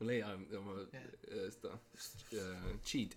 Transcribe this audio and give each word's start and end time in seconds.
ma 0.00 0.06
leian 0.08 0.46
oma 0.56 0.76
äh, 0.96 1.48
seda 1.52 1.74
äh, 2.32 2.78
cheat. 2.84 3.16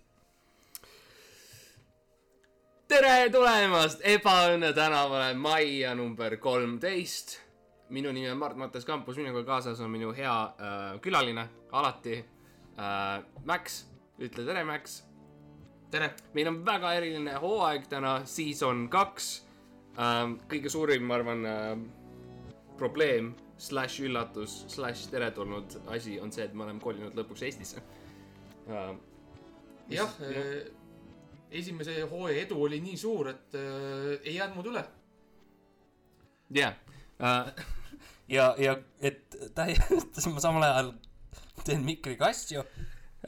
tere 2.88 3.30
tulemast 3.32 4.04
Ebaõnne 4.04 4.74
tänavale 4.76 5.32
majja 5.34 5.94
number 5.96 6.36
kolmteist. 6.36 7.38
minu 7.88 8.12
nimi 8.12 8.28
on 8.30 8.38
Mart 8.38 8.56
Mattias 8.56 8.84
Kampus, 8.84 9.16
minuga 9.16 9.44
kaasas 9.44 9.80
on 9.80 9.90
minu 9.90 10.12
hea 10.12 10.34
äh, 10.44 11.00
külaline 11.00 11.48
alati 11.72 12.18
äh,, 12.18 13.24
Max, 13.44 13.84
ütle 14.18 14.44
tere, 14.44 14.64
Max. 14.64 15.02
tere. 15.90 16.12
meil 16.34 16.48
on 16.52 16.60
väga 16.66 16.92
eriline 16.98 17.38
hooaeg 17.40 17.88
täna, 17.88 18.20
season 18.26 18.88
kaks 18.92 19.30
ähm,. 19.96 20.36
kõige 20.50 20.68
suurim, 20.68 21.08
ma 21.08 21.16
arvan 21.16 21.46
äh,, 21.48 21.78
probleem, 22.76 23.32
slaš 23.58 24.00
üllatus, 24.04 24.64
slaš 24.72 25.06
teretulnud 25.12 25.78
asi 25.94 26.18
on 26.20 26.32
see, 26.34 26.44
et 26.44 26.54
me 26.54 26.66
oleme 26.66 26.82
kolinud 26.82 27.14
lõpuks 27.18 27.44
Eestisse 27.46 27.82
äh,. 28.68 28.94
jah, 29.94 30.16
esimese 31.54 32.02
hooaja 32.10 32.42
edu 32.44 32.58
oli 32.66 32.80
nii 32.82 32.98
suur, 32.98 33.30
et 33.30 33.56
äh, 33.58 34.18
ei 34.24 34.36
jäänud 34.36 34.58
muud 34.58 34.70
üle. 34.72 34.84
jah, 36.54 36.74
ja, 38.28 38.54
ja 38.58 38.76
et 39.00 39.36
täiesti, 39.54 40.30
ma 40.34 40.42
samal 40.42 40.66
ajal 40.66 40.94
teen 41.64 41.84
mikriga 41.86 42.30
asju. 42.32 42.64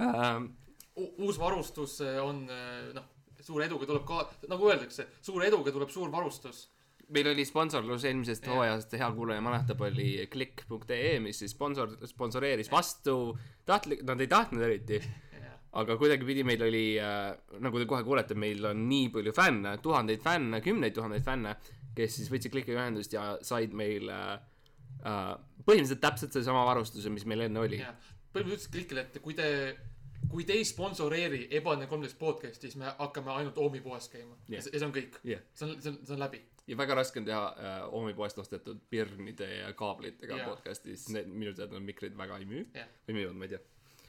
ähm, 0.00 0.50
uus 0.96 1.38
varustus 1.38 2.00
äh, 2.00 2.18
on 2.24 2.46
äh, 2.50 2.94
noh, 2.96 3.04
suure 3.40 3.68
eduga 3.68 3.86
tuleb 3.86 4.06
ka, 4.08 4.24
nagu 4.50 4.70
öeldakse, 4.70 5.08
suure 5.22 5.48
eduga 5.48 5.72
tuleb 5.72 5.92
suur 5.92 6.12
varustus. 6.12 6.66
Meil 7.14 7.28
oli 7.30 7.44
sponsorlus 7.46 8.04
eelmisest 8.08 8.48
hooajast, 8.50 8.96
hea 8.98 9.10
kuulaja 9.14 9.44
mäletab, 9.44 9.84
oli 9.86 10.26
klikk.ee, 10.30 11.18
mis 11.22 11.38
siis 11.42 11.54
sponsor, 11.54 11.92
sponsoreeris 12.08 12.70
vastu 12.72 13.36
tahtlik, 13.68 14.02
nad 14.08 14.20
ei 14.20 14.30
tahtnud 14.30 14.64
eriti, 14.66 15.00
aga 15.76 15.96
kuidagipidi 16.00 16.44
meil 16.46 16.62
oli 16.66 16.84
äh,, 17.02 17.30
nagu 17.62 17.80
te 17.80 17.88
kohe 17.88 18.02
kuulete, 18.06 18.36
meil 18.38 18.64
on 18.72 18.86
nii 18.88 19.10
palju 19.14 19.34
fänne, 19.36 19.76
tuhandeid 19.84 20.22
fänne, 20.24 20.60
kümneid 20.64 20.96
tuhandeid 20.96 21.26
fänne, 21.26 21.56
kes 21.96 22.18
siis 22.18 22.30
võtsid 22.32 22.54
klikiga 22.54 22.80
ühendust 22.80 23.14
ja 23.14 23.34
said 23.44 23.74
meil 23.76 24.10
äh, 24.12 24.38
äh, 25.04 25.34
põhimõtteliselt 25.66 26.02
täpselt 26.02 26.34
sedasama 26.34 26.64
varustuse, 26.68 27.12
mis 27.12 27.26
meil 27.28 27.46
enne 27.46 27.62
oli. 27.62 27.82
põhimõtteliselt 28.34 28.72
klikile, 28.72 29.06
et 29.06 29.20
kui 29.22 29.36
te, 29.36 29.48
kui 30.32 30.44
te 30.48 30.56
ei 30.56 30.66
sponsoreeri 30.66 31.46
Ebaõnne 31.60 31.88
kolmteist 31.90 32.18
podcast'i, 32.20 32.70
siis 32.70 32.80
me 32.80 32.90
hakkame 32.98 33.32
ainult 33.36 33.58
Oomi 33.62 33.80
poes 33.84 34.10
käima 34.12 34.34
yeah.. 34.48 34.64
ja 34.64 34.66
see 34.66 34.86
on 34.86 34.94
kõik 34.96 35.20
jah, 35.24 35.44
see 35.54 35.68
on, 35.68 35.76
see 35.80 35.92
on, 35.92 36.00
see 36.02 36.16
on 36.16 36.24
läbi. 36.24 36.42
Ja 36.66 36.76
väga 36.78 36.98
raske 36.98 37.20
on 37.20 37.26
teha 37.26 37.42
äh, 37.46 37.94
Oomi 37.94 38.14
poest 38.14 38.38
ostetud 38.38 38.80
pirnide 38.90 39.48
ja 39.60 39.72
kaablitega 39.78 40.40
Jaa. 40.40 40.48
podcast'i, 40.48 40.96
sest 40.96 41.14
need 41.14 41.30
minu 41.30 41.54
teada 41.54 41.80
mikrid 41.80 42.16
väga 42.18 42.38
ei 42.42 42.48
müü 42.50 42.64
Jah. 42.74 42.88
või 43.08 43.18
müüvad, 43.20 43.36
ma 43.38 43.46
ei 43.48 43.54
tea. 43.54 43.60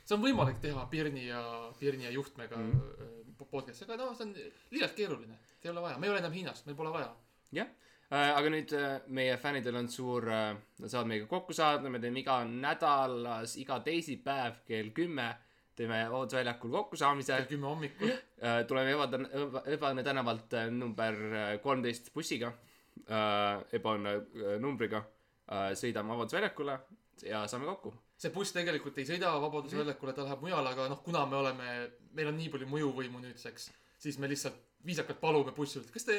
see 0.04 0.16
on 0.18 0.24
võimalik 0.24 0.62
teha 0.64 0.86
Pirni 0.92 1.28
ja, 1.28 1.42
Pirni 1.80 2.08
ja 2.08 2.14
juhtmega 2.16 2.58
mm. 2.58 3.36
podcast'i, 3.44 3.86
aga 3.86 4.00
noh, 4.02 4.16
see 4.18 4.30
on 4.30 4.36
liialt 4.74 4.96
keeruline. 4.98 5.38
ei 5.64 5.74
ole 5.74 5.84
vaja, 5.86 5.98
me 5.98 6.10
ei 6.10 6.16
ole 6.16 6.24
enam 6.24 6.34
Hiinas, 6.34 6.64
meil 6.66 6.80
pole 6.80 6.94
vaja. 6.94 7.12
jah, 7.60 7.74
aga 8.10 8.54
nüüd 8.54 8.74
äh, 8.78 8.94
meie 9.08 9.38
fännidel 9.42 9.78
on 9.84 9.92
suur, 9.94 10.26
nad 10.26 10.90
saavad 10.90 11.14
meiega 11.14 11.30
kokku 11.30 11.54
saada, 11.54 11.90
me 11.94 12.02
teeme 12.02 12.24
iga 12.24 12.40
nädalas, 12.48 13.58
iga 13.62 13.82
teisipäev 13.86 14.64
kell 14.66 14.96
kümme 14.98 15.36
teeme 15.78 16.00
Vabaduse 16.10 16.40
väljakul 16.40 16.72
kokkusaamise 16.74 17.34
kell. 17.34 17.50
kümme 17.52 17.70
hommikul. 17.70 18.14
tuleme 18.68 18.96
Ebaõnne, 18.96 19.30
Ebaõnne 19.76 20.04
tänavalt 20.06 20.56
äh, 20.58 20.72
number 20.74 21.20
äh, 21.28 21.52
kolmteist 21.64 22.12
bussiga, 22.14 22.52
Ebaõnne 23.78 24.16
äh, 24.18 24.58
numbriga, 24.64 25.04
sõidame 25.80 26.16
Vabaduse 26.16 26.40
väljakule 26.40 26.80
ja 27.26 27.46
saame 27.48 27.70
kokku. 27.70 27.94
see 28.18 28.34
buss 28.34 28.54
tegelikult 28.54 28.98
ei 28.98 29.06
sõida 29.06 29.32
Vabaduse 29.42 29.78
väljakule, 29.78 30.14
ta 30.14 30.26
läheb 30.26 30.42
mujale, 30.42 30.74
aga 30.74 30.88
noh, 30.90 31.04
kuna 31.06 31.26
me 31.30 31.38
oleme, 31.38 31.76
meil 32.18 32.32
on 32.32 32.38
nii 32.38 32.50
palju 32.54 32.70
mõjuvõimu 32.72 33.22
nüüdseks, 33.22 33.70
siis 34.02 34.18
me 34.18 34.30
lihtsalt 34.30 34.58
viisakalt 34.86 35.22
palume 35.22 35.54
bussilt, 35.54 35.92
kas 35.94 36.08
te, 36.10 36.18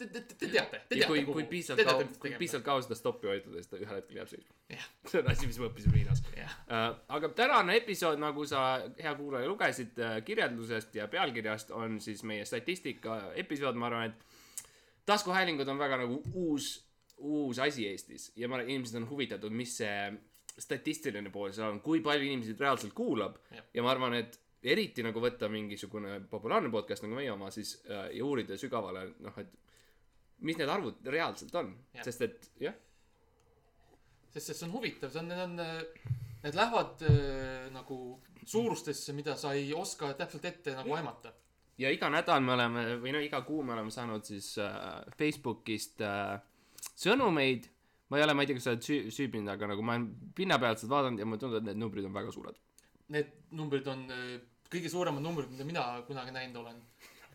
te, 0.00 0.08
te, 0.14 0.34
te 0.34 0.48
teate, 0.48 0.80
te 0.88 0.96
teate 0.96 1.08
kui, 1.10 1.22
kui 1.28 1.44
piisavalt 1.50 1.88
kaua, 1.88 2.06
kui 2.22 2.32
piisavalt 2.40 2.66
kaua 2.66 2.84
seda 2.86 2.96
stoppi 2.98 3.30
hoitud, 3.30 3.54
siis 3.58 3.70
ta 3.70 3.78
ühel 3.78 4.00
hetkel 4.00 4.20
jääb 4.20 4.30
seisma. 4.30 4.56
Jah. 4.72 4.88
see 5.10 5.20
on 5.20 5.30
asi, 5.32 5.48
mis 5.50 5.60
me 5.60 5.68
õppisime 5.68 6.00
Hiinas. 6.00 6.22
jah, 6.36 6.56
Äh, 6.70 6.88
aga 7.16 7.32
tänane 7.36 7.76
episood, 7.80 8.20
nagu 8.22 8.44
sa, 8.46 8.64
hea 8.98 9.14
kuulaja, 9.18 9.48
lugesid 9.50 9.98
äh, 9.98 10.18
kirjeldusest 10.26 10.94
ja 11.00 11.08
pealkirjast, 11.10 11.72
on 11.76 11.98
siis 12.00 12.22
meie 12.28 12.44
statistika 12.48 13.20
episood, 13.40 13.78
ma 13.78 13.88
arvan, 13.90 14.12
et 14.12 15.06
taskuhäälingud 15.10 15.68
on 15.68 15.80
väga 15.80 16.00
nagu 16.04 16.20
uus, 16.34 16.72
uus 17.18 17.58
asi 17.58 17.88
Eestis 17.90 18.30
ja 18.36 18.48
ma 18.48 18.58
arvan, 18.58 18.70
inimesed 18.70 19.00
on 19.00 19.08
huvitatud, 19.10 19.52
mis 19.52 19.76
see 19.82 20.12
statistiline 20.60 21.32
pool 21.32 21.52
seal 21.56 21.72
on, 21.74 21.80
kui 21.84 22.02
palju 22.04 22.28
inimesi 22.28 22.54
reaalselt 22.58 22.94
kuulab 22.96 23.40
Jah. 23.50 23.66
ja 23.74 23.82
ma 23.84 23.92
arvan, 23.94 24.14
et 24.20 24.38
eriti 24.62 25.02
nagu 25.02 25.22
võtta 25.22 25.48
mingisugune 25.48 26.20
populaarne 26.30 26.70
podcast 26.72 27.04
nagu 27.06 27.16
meie 27.16 27.32
oma, 27.32 27.50
siis 27.54 27.78
äh, 27.88 28.10
ja 28.18 28.24
uurida 28.26 28.58
sügavale, 28.60 29.06
noh, 29.24 29.38
et 29.40 29.69
mis 30.46 30.58
need 30.58 30.70
arvud 30.72 31.06
reaalselt 31.12 31.54
on, 31.60 31.74
sest 32.04 32.24
et 32.26 32.50
jah, 32.62 32.76
sest, 34.30 34.46
sest 34.46 34.60
see 34.60 34.68
on 34.68 34.74
huvitav, 34.76 35.12
see 35.12 35.22
on, 35.22 35.30
need 35.30 35.42
on, 35.44 35.56
need 36.44 36.56
lähevad 36.56 37.04
äh, 37.08 37.68
nagu 37.74 37.98
suurustesse, 38.46 39.14
mida 39.16 39.36
sa 39.36 39.52
ei 39.56 39.72
oska 39.76 40.14
täpselt 40.18 40.46
ette 40.48 40.74
nagu 40.76 40.94
aimata. 40.96 41.32
ja 41.78 41.90
iga 41.92 42.10
nädal 42.12 42.42
me 42.44 42.54
oleme 42.56 42.86
või 43.02 43.12
no 43.14 43.20
iga 43.24 43.42
kuu 43.46 43.62
me 43.64 43.74
oleme 43.76 43.92
saanud 43.92 44.24
siis 44.24 44.54
äh, 44.60 45.04
Facebookist 45.18 46.00
äh, 46.04 46.38
sõnumeid. 46.96 47.68
ma 48.10 48.18
ei 48.18 48.24
ole, 48.24 48.34
ma 48.34 48.42
ei 48.42 48.50
tea, 48.50 48.58
kas 48.58 48.66
sa 48.66 48.74
oled 48.74 48.86
süü-, 48.86 49.10
süübinud, 49.14 49.52
aga 49.52 49.68
nagu 49.70 49.84
ma 49.86 49.96
olen 49.96 50.08
pinnapealselt 50.34 50.90
vaadanud 50.90 51.22
ja 51.22 51.28
mulle 51.28 51.42
tundub, 51.42 51.60
et 51.60 51.68
need 51.68 51.78
numbrid 51.78 52.08
on 52.08 52.16
väga 52.16 52.32
suured. 52.34 52.56
Need 53.14 53.30
numbrid 53.54 53.86
on 53.90 54.06
äh, 54.14 54.36
kõige 54.70 54.90
suuremad 54.90 55.22
numbrid, 55.22 55.52
mida 55.52 55.66
mina 55.68 55.84
kunagi 56.08 56.34
näinud 56.34 56.62
olen 56.62 56.80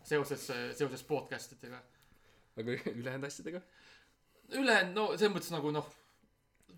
seoses, 0.04 0.50
seoses 0.78 1.02
podcast 1.06 1.56
itega. 1.56 1.80
Aga 2.56 2.76
ülejäänud 3.00 3.28
asjadega? 3.28 3.62
ülejäänud, 4.54 4.94
no 4.94 5.06
selles 5.16 5.34
mõttes 5.34 5.52
nagu 5.54 5.72
noh, 5.74 5.88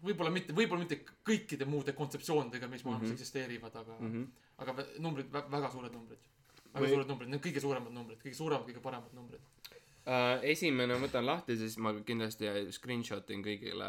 võib-olla 0.05 0.33
mitte, 0.33 0.55
võib-olla 0.57 0.85
mitte 0.85 1.01
kõikide 1.27 1.67
muude 1.69 1.95
kontseptsioonidega, 1.97 2.71
mis 2.71 2.85
maailmas 2.87 3.03
mm. 3.03 3.11
-hmm. 3.11 3.19
eksisteerivad, 3.19 3.77
aga 3.77 3.99
mm, 3.99 4.07
Mm 4.09 4.25
-hmm. 4.25 4.27
aga 4.65 4.75
numbrid, 5.05 5.33
väga 5.33 5.71
suured 5.71 5.93
numbrid. 5.93 6.19
väga 6.73 6.85
Või- 6.85 6.95
suured 6.95 7.09
numbrid, 7.09 7.29
need 7.29 7.45
kõige 7.45 7.61
suuremad 7.61 7.93
numbrid, 7.93 8.19
kõige 8.25 8.35
suuremad, 8.35 8.67
kõige 8.69 8.81
paremad 8.81 9.13
numbrid. 9.13 9.41
uh,. 10.07 10.43
esimene 10.43 10.95
võtan 10.95 11.27
lahti, 11.27 11.57
siis 11.57 11.79
ma 11.79 11.93
kindlasti 12.01 12.73
screenshot 12.73 13.31
in 13.31 13.43
kõigile 13.43 13.89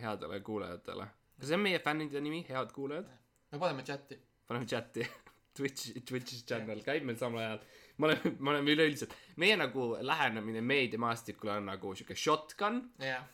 headele 0.00 0.40
kuulajatele. 0.40 1.08
kas 1.38 1.48
see 1.48 1.54
on 1.54 1.60
meie 1.62 1.78
fännide 1.78 2.20
nimi, 2.20 2.44
head 2.48 2.72
kuulajad? 2.72 3.06
me 3.52 3.58
paneme 3.58 3.82
chati. 3.82 4.18
paneme 4.46 4.66
chati. 4.66 5.06
Twitch, 5.56 5.92
Twitch'is 6.06 6.44
channel 6.46 6.82
käib 6.86 7.04
meil 7.08 7.18
samal 7.20 7.42
ajal. 7.42 7.60
me 7.98 8.06
oleme, 8.08 8.32
me 8.38 8.50
oleme 8.54 8.74
üleüldiselt, 8.74 9.14
meie 9.42 9.56
nagu 9.60 9.92
lähenemine 10.00 10.62
meediamaastikule 10.64 11.56
on 11.58 11.66
nagu 11.68 11.94
sihuke 11.98 12.16
shotgun 12.16 12.80
jah, 13.02 13.26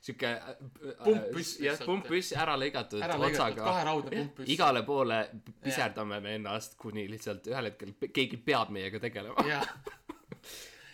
sihuke 0.00 0.30
äh, 0.30 0.56
Pumppüss 1.04 1.58
jah, 1.60 1.80
pumppüss 1.84 2.32
ära 2.38 2.56
lõigatud 2.60 3.02
ära 3.04 3.18
otsaga. 3.18 3.64
kaheraudne 3.66 4.16
pumppüss. 4.16 4.52
igale 4.54 4.84
poole 4.86 5.20
piserdame 5.64 6.20
me 6.24 6.36
ennast, 6.38 6.78
kuni 6.80 7.08
lihtsalt 7.10 7.50
ühel 7.50 7.70
hetkel 7.72 7.94
keegi 8.08 8.40
peab 8.46 8.72
meiega 8.74 9.02
tegelema. 9.02 9.46
jah. 9.48 9.66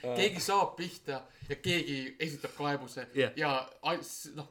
keegi 0.02 0.42
saab 0.42 0.76
pihta 0.78 1.22
ja 1.48 1.56
keegi 1.62 2.16
esitab 2.20 2.56
kaebuse 2.58 3.06
Jah. 3.14 3.36
ja 3.36 3.52
noh, 4.34 4.50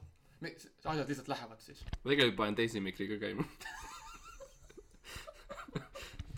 asjad 0.86 1.10
lihtsalt 1.10 1.28
lähevad 1.34 1.60
siis. 1.60 1.84
ma 2.04 2.12
tegelikult 2.12 2.40
panen 2.44 2.56
teise 2.62 2.80
mikriga 2.84 3.20
käima. 3.20 3.48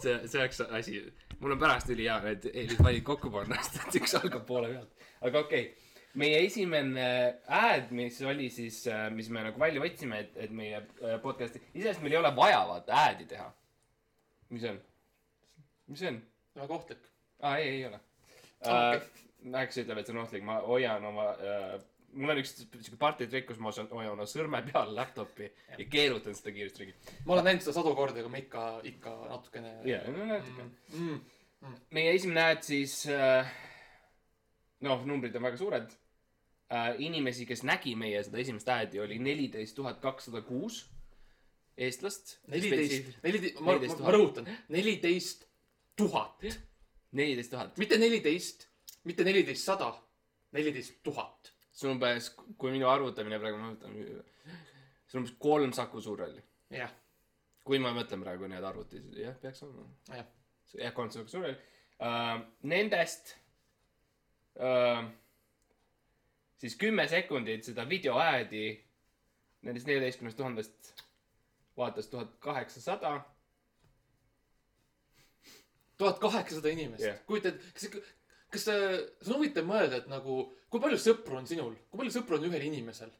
see, 0.03 0.15
see 0.27 0.41
oleks 0.41 0.61
asi, 0.67 1.01
mul 1.39 1.55
on 1.55 1.61
pärast 1.61 1.91
ülihea 1.93 2.17
need 2.25 2.47
eelisvalid 2.53 3.05
kokku 3.07 3.31
panna, 3.33 3.59
sest 3.65 3.83
et 3.83 3.99
üks 4.01 4.15
algab 4.19 4.47
poole 4.47 4.71
pealt. 4.73 5.05
aga 5.21 5.43
okei 5.45 5.67
okay., 5.67 5.93
meie 6.17 6.39
esimene 6.45 7.07
ad, 7.53 7.91
mis 7.95 8.17
oli 8.25 8.49
siis, 8.53 8.79
mis 9.13 9.29
me 9.33 9.43
nagu 9.45 9.61
välja 9.61 9.83
võtsime, 9.83 10.23
et, 10.25 10.37
et 10.47 10.53
meie 10.55 10.79
äh, 10.79 11.17
podcast'i, 11.23 11.61
iseenesest 11.75 12.01
meil 12.05 12.15
ei 12.15 12.21
ole 12.21 12.33
vaja 12.37 12.63
vaata 12.71 13.03
ad'i 13.11 13.27
teha. 13.29 13.47
mis 14.53 14.63
see 14.65 14.73
on? 14.73 14.81
mis 15.91 16.01
see 16.01 16.13
on? 16.13 16.19
väga 16.57 16.79
ohtlik. 16.79 17.09
aa, 17.41 17.57
ei, 17.57 17.69
ei 17.75 17.85
ole 17.91 18.01
Aa, 18.65 18.97
uh,. 18.97 19.23
Max 19.53 19.77
ütleb, 19.77 19.99
et 20.01 20.07
see 20.09 20.15
on 20.15 20.23
ohtlik, 20.23 20.43
ma 20.43 20.57
hoian 20.65 21.05
oma 21.05 21.29
uh,, 21.37 21.75
mul 22.17 22.33
on 22.33 22.41
üks 22.41 22.53
siuke 22.57 22.99
partitrikk, 22.99 23.47
kus 23.51 23.61
ma 23.61 23.71
hoian 23.71 24.11
oma 24.13 24.27
sõrme 24.29 24.61
peal 24.67 24.93
laptop'i 24.97 25.49
ja 25.77 25.87
keerutan 25.91 26.35
seda 26.37 26.53
kiiresti 26.55 26.83
ringi. 26.83 27.13
ma 27.25 27.37
olen 27.37 27.49
näinud 27.51 27.65
seda 27.65 27.77
sadu 27.77 27.93
kordi, 27.97 28.23
aga 28.23 28.33
ma 28.33 28.41
ikka, 28.41 28.65
ikka 28.91 29.15
natukene. 29.29 29.73
jaa, 29.87 30.03
no 30.13 30.27
natuke 30.33 30.67
mm.. 30.67 31.21
Mm. 31.61 31.79
meie 31.97 32.11
esimene 32.17 32.43
ad 32.53 32.65
siis 32.65 32.99
uh,, 33.09 33.55
noh, 34.85 35.07
numbrid 35.09 35.35
on 35.39 35.47
väga 35.47 35.61
suured 35.61 35.89
uh,. 35.93 36.91
inimesi, 37.01 37.47
kes 37.49 37.65
nägi 37.67 37.95
meie 37.99 38.21
seda 38.25 38.41
esimest 38.43 38.69
ad'i, 38.73 39.01
oli 39.01 39.19
neliteist 39.23 39.77
tuhat 39.77 40.01
kakssada 40.03 40.43
kuus 40.45 40.83
eestlast. 41.77 42.37
neliteist, 42.47 43.13
neliteist, 43.23 43.61
ma, 43.61 43.75
14 43.77 44.05
ma 44.05 44.15
rõhutan, 44.15 44.49
neliteist 44.73 45.45
tuhat, 45.97 46.47
neliteist 47.17 47.53
tuhat. 47.53 47.77
mitte 47.81 47.99
neliteist, 48.01 48.67
mitte 49.07 49.25
neliteist 49.27 49.69
sada, 49.69 49.91
neliteist 50.57 50.99
tuhat. 51.05 51.53
See 51.77 51.89
on 51.89 51.97
umbes, 51.97 52.31
kui 52.57 52.73
minu 52.73 52.89
arvutamine 52.89 53.37
praegu, 53.41 53.59
ma 53.61 53.73
võtan, 53.75 53.93
see 55.05 55.17
on 55.17 55.23
umbes 55.23 55.35
kolm 55.41 55.75
Saku 55.77 56.01
Suurhalli. 56.01 56.41
jah, 56.73 56.93
kui 57.67 57.79
ma 57.83 57.93
mõtlen 57.95 58.23
praegu 58.25 58.49
need 58.49 58.65
arvutid, 58.65 59.11
jah, 59.21 59.37
peaks 59.41 59.63
olema. 59.67 59.85
jah, 60.15 60.27
jah, 60.73 60.95
kolmsada 60.97 61.29
suurel 61.31 61.55
uh,. 61.57 62.35
Nendest 62.69 63.35
uh, 64.61 65.05
siis 66.61 66.75
kümme 66.77 67.07
sekundit 67.09 67.65
seda 67.65 67.87
videoäädi 67.89 68.67
nendest 69.65 69.89
neljateistkümnest 69.89 70.37
tuhandest 70.37 70.93
vaatas 71.77 72.07
tuhat 72.07 72.37
kaheksasada. 72.39 73.21
tuhat 75.97 76.19
kaheksasada 76.19 76.69
inimest 76.69 77.03
yeah.. 77.03 77.19
kujutad, 77.25 77.57
kas, 77.73 77.89
kas 78.53 78.67
sa, 78.67 78.75
see 79.21 79.33
on 79.33 79.39
huvitav 79.41 79.65
mõelda, 79.67 80.01
et 80.01 80.11
nagu, 80.11 80.41
kui 80.71 80.83
palju 80.83 80.99
sõpru 81.01 81.39
on 81.39 81.47
sinul, 81.49 81.73
kui 81.91 82.01
palju 82.01 82.15
sõpru 82.19 82.39
on 82.39 82.49
ühel 82.49 82.67
inimesel? 82.69 83.11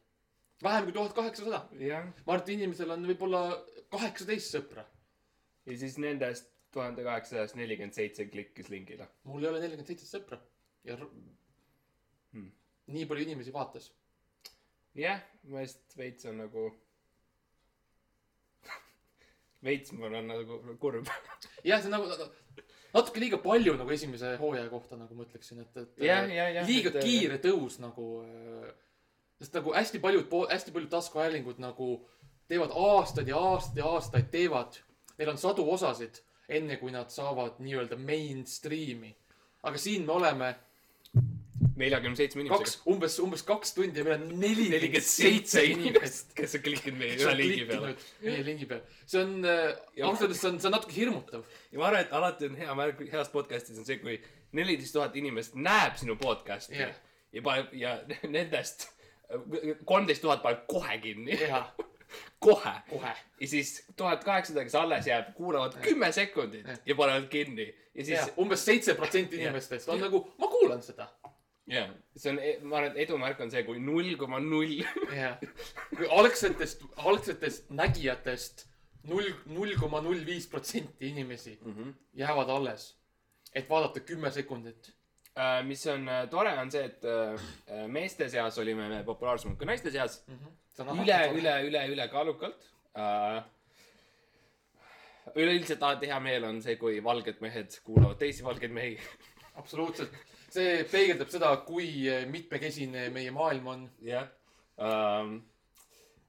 vähem 0.62 0.88
kui 0.88 0.94
tuhat 0.96 1.14
kaheksasada. 1.14 1.60
ma 1.70 2.32
arvan, 2.34 2.42
et 2.42 2.54
inimesel 2.54 2.90
on 2.90 3.04
võib-olla 3.06 3.42
kaheksateist 3.94 4.54
sõpra. 4.56 4.84
ja 5.66 5.78
siis 5.78 5.98
nendest 6.02 6.48
tuhande 6.72 7.04
kaheksasajast 7.04 7.56
nelikümmend 7.56 7.94
seitse 7.94 8.26
klikkis 8.26 8.68
lingile. 8.72 9.08
mul 9.24 9.44
ei 9.44 9.50
ole 9.52 9.60
nelikümmend 9.60 9.92
seitse 9.92 10.08
sõpra 10.10 10.40
ja 10.84 10.96
Hmm. 12.32 12.50
nii 12.92 13.06
palju 13.08 13.24
inimesi 13.24 13.52
vaatas. 13.52 13.92
jah, 14.94 15.22
ma 15.44 15.62
just 15.62 15.96
veits 15.96 16.26
on 16.28 16.36
nagu, 16.42 16.64
veits 19.64 19.92
mul 19.92 20.14
on 20.14 20.28
nagu 20.28 20.58
kurb. 20.80 21.08
jah, 21.64 21.80
see 21.80 21.88
on 21.88 21.96
nagu 21.96 22.28
natuke 22.94 23.20
liiga 23.20 23.38
palju 23.42 23.76
nagu 23.78 23.92
esimese 23.94 24.34
hooaja 24.40 24.68
kohta 24.72 24.96
nagu 24.96 25.14
ma 25.14 25.26
ütleksin, 25.26 25.62
et, 25.64 25.80
et 25.82 26.04
jah, 26.08 26.28
ja, 26.32 26.48
ja. 26.56 26.66
liiga 26.66 26.92
kiire 26.98 27.40
tõus 27.42 27.78
nagu. 27.82 28.08
sest 29.38 29.54
nagu 29.54 29.74
hästi 29.74 30.00
paljud, 30.02 30.32
hästi 30.50 30.74
paljud 30.74 30.90
taskuhäälingud 30.90 31.60
nagu 31.62 31.90
teevad 32.48 32.72
aastaid 32.74 33.28
ja 33.28 33.38
aastaid 33.38 33.82
ja 33.82 33.92
aastaid 33.92 34.30
teevad. 34.32 34.80
Neil 35.18 35.30
on 35.30 35.38
sadu 35.38 35.66
osasid, 35.70 36.20
enne 36.48 36.78
kui 36.80 36.92
nad 36.94 37.10
saavad 37.12 37.58
nii-öelda 37.62 37.98
mainstream'i. 38.00 39.14
aga 39.62 39.78
siin 39.78 40.06
me 40.06 40.12
oleme 40.12 40.54
neljakümne 41.78 42.16
seitsme 42.18 42.42
inimesega 42.42 42.64
kaks, 42.64 42.76
umbes, 42.90 43.16
umbes 43.22 43.42
kaks 43.46 43.72
tundi 43.76 44.00
ja 44.00 44.04
meil 44.06 44.16
on 44.20 44.40
nelikümmend 44.42 45.06
seitse 45.06 45.62
inimest 45.66 46.32
kes 46.38 46.56
on 46.58 46.62
klikkinud 46.64 46.98
meie 47.00 47.16
ühe 47.18 47.34
lingi 47.38 47.64
peale. 47.70 47.92
meie 48.24 48.44
lingi 48.46 48.66
peal. 48.70 48.82
see 49.06 49.20
on 49.22 49.32
äh,, 49.44 49.74
Ja- 49.96 50.06
ausalt 50.06 50.28
öeldes 50.28 50.40
see 50.42 50.50
on, 50.52 50.60
see 50.62 50.70
on 50.70 50.74
natuke 50.76 50.94
hirmutav. 50.96 51.44
ja 51.72 51.78
ma 51.82 51.88
arvan, 51.90 52.06
et 52.06 52.12
alati 52.18 52.50
on 52.50 52.56
hea 52.58 52.74
märk 52.82 53.02
heas 53.12 53.30
podcast'is 53.34 53.78
on 53.82 53.86
see, 53.88 53.98
kui 54.02 54.18
neliteist 54.58 54.94
tuhat 54.96 55.16
inimest 55.18 55.54
näeb 55.58 55.98
sinu 56.00 56.16
podcast'i 56.20 56.78
Jah. 56.80 56.94
ja 57.32 57.42
paneb 57.42 57.74
ja 57.78 57.98
nendest 58.36 58.88
kolmteist 59.84 60.22
tuhat 60.24 60.42
paneb 60.42 60.62
kohe 60.70 60.98
kinni, 61.02 61.36
jah, 61.42 61.68
kohe. 62.46 62.74
kohe. 62.90 63.12
ja 63.40 63.48
siis 63.50 63.74
tuhat 63.96 64.24
kaheksasada, 64.24 64.64
kes 64.64 64.74
alles 64.78 65.06
jääb, 65.10 65.34
kuulavad 65.36 65.76
kümme 65.84 66.12
sekundit 66.12 66.66
ja 66.86 66.94
panevad 66.96 67.28
kinni 67.32 67.66
ja 67.94 68.04
siis 68.04 68.14
jah, 68.14 68.30
umbes 68.40 68.64
seitse 68.64 68.94
protsenti 68.94 69.36
inimestest 69.42 69.88
on 69.92 70.00
nagu, 70.00 70.22
ma 70.38 70.48
kuulan 70.48 70.82
seda. 70.82 71.08
jah, 71.68 71.90
see 72.16 72.32
on, 72.32 72.40
ma 72.68 72.80
arvan, 72.80 72.94
et 72.94 73.04
edumärk 73.06 73.40
on 73.44 73.52
see, 73.52 73.64
kui 73.66 73.80
null 73.82 74.16
koma 74.20 74.40
null 74.42 74.78
jah, 75.12 75.38
kui 75.96 76.08
algsetest, 76.20 76.84
algsetest 77.04 77.70
nägijatest 77.70 78.66
null, 79.08 79.32
null 79.52 79.74
koma 79.80 80.00
null 80.04 80.22
viis 80.26 80.48
protsenti 80.50 81.12
inimesi 81.12 81.58
jäävad 82.18 82.54
alles, 82.54 82.92
et 83.54 83.68
vaadata 83.70 84.04
kümme 84.06 84.32
sekundit. 84.34 84.94
Äh, 85.38 85.60
mis 85.62 85.84
on 85.86 86.08
äh, 86.08 86.24
tore, 86.30 86.50
on 86.58 86.70
see, 86.70 86.82
et 86.88 87.04
äh, 87.06 87.84
meeste 87.86 88.26
seas 88.28 88.56
olime 88.58 88.88
me 88.90 89.04
populaarsemad 89.06 89.54
kui 89.60 89.68
naiste 89.68 89.92
seas. 89.94 90.24
üle, 90.80 91.18
üle, 91.38 91.52
üle, 91.68 91.84
ülekaalukalt 91.92 92.66
uh,. 92.98 93.38
üleüldiselt 95.34 95.82
alati 95.82 96.10
hea 96.10 96.18
meel 96.22 96.46
on 96.48 96.58
see, 96.64 96.74
kui 96.80 96.98
valged 97.04 97.38
mehed 97.44 97.76
kuulavad 97.86 98.18
teisi 98.18 98.42
valgeid 98.46 98.74
mehi. 98.74 98.96
absoluutselt, 99.62 100.14
see 100.54 100.82
peegeldab 100.90 101.30
seda, 101.32 101.52
kui 101.66 101.88
mitmekesine 102.30 103.08
meie 103.14 103.32
maailm 103.34 103.72
on. 103.74 103.86
jah 104.04 104.28
um,. 104.78 105.38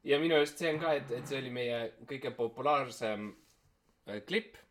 ja 0.04 0.20
minu 0.20 0.38
arust 0.38 0.60
see 0.60 0.72
on 0.74 0.80
ka, 0.82 0.96
et, 1.00 1.12
et 1.12 1.28
see 1.28 1.40
oli 1.42 1.52
meie 1.54 1.82
kõige 2.10 2.34
populaarsem 2.36 3.30
uh, 3.30 4.18
klipp 4.28 4.56
uh,. 4.56 4.66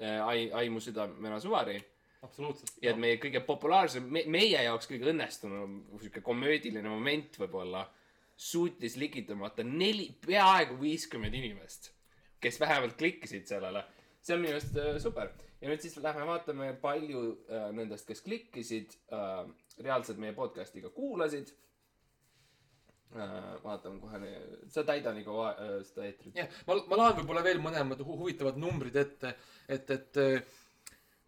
Ai, 0.00 0.48
Aimu 0.56 0.80
südamena 0.80 1.40
suvari 1.40 1.76
absoluutselt. 2.22 2.72
ja 2.82 2.94
et 2.94 3.00
meie 3.00 3.18
kõige 3.20 3.42
populaarsem 3.44 4.06
me,, 4.12 4.24
meie 4.30 4.62
jaoks 4.64 4.88
kõige 4.90 5.10
õnnestunum 5.12 5.80
sihuke 6.00 6.22
komöödiline 6.24 6.88
moment 6.88 7.36
võib-olla 7.40 7.84
suutis 8.40 8.96
ligi 8.96 9.26
tõmmata 9.28 9.64
neli, 9.66 10.08
peaaegu 10.24 10.78
viiskümmend 10.80 11.34
inimest, 11.36 11.90
kes 12.40 12.56
vähemalt 12.60 12.96
klikkisid 12.96 13.44
sellele. 13.48 13.84
see 14.20 14.36
on 14.36 14.44
minu 14.44 14.56
arust 14.56 14.78
super 15.02 15.32
ja 15.60 15.70
nüüd 15.70 15.82
siis 15.84 15.96
lähme 16.02 16.26
vaatame, 16.28 16.72
palju 16.82 17.24
äh, 17.48 17.70
nendest, 17.76 18.06
kes 18.08 18.22
klikkisid 18.26 18.96
äh,, 19.12 19.42
reaalselt 19.80 20.20
meie 20.22 20.36
podcast'i 20.36 20.82
ka 20.84 20.92
kuulasid 20.94 21.52
äh,. 23.16 23.34
vaatame 23.64 24.00
kohe, 24.00 24.32
sa 24.72 24.84
täida 24.86 25.12
nii 25.16 25.26
kaua 25.26 25.52
äh, 25.56 25.74
seda 25.88 26.06
eetrit. 26.08 26.36
jah, 26.36 26.62
ma, 26.66 26.78
ma 26.86 27.02
loen 27.02 27.20
võib-olla 27.20 27.44
veel 27.46 27.60
mõlemad 27.62 28.00
hu 28.06 28.22
huvitavad 28.22 28.60
numbrid 28.60 28.96
ette, 28.96 29.34
et, 29.68 29.90
et 29.90 30.24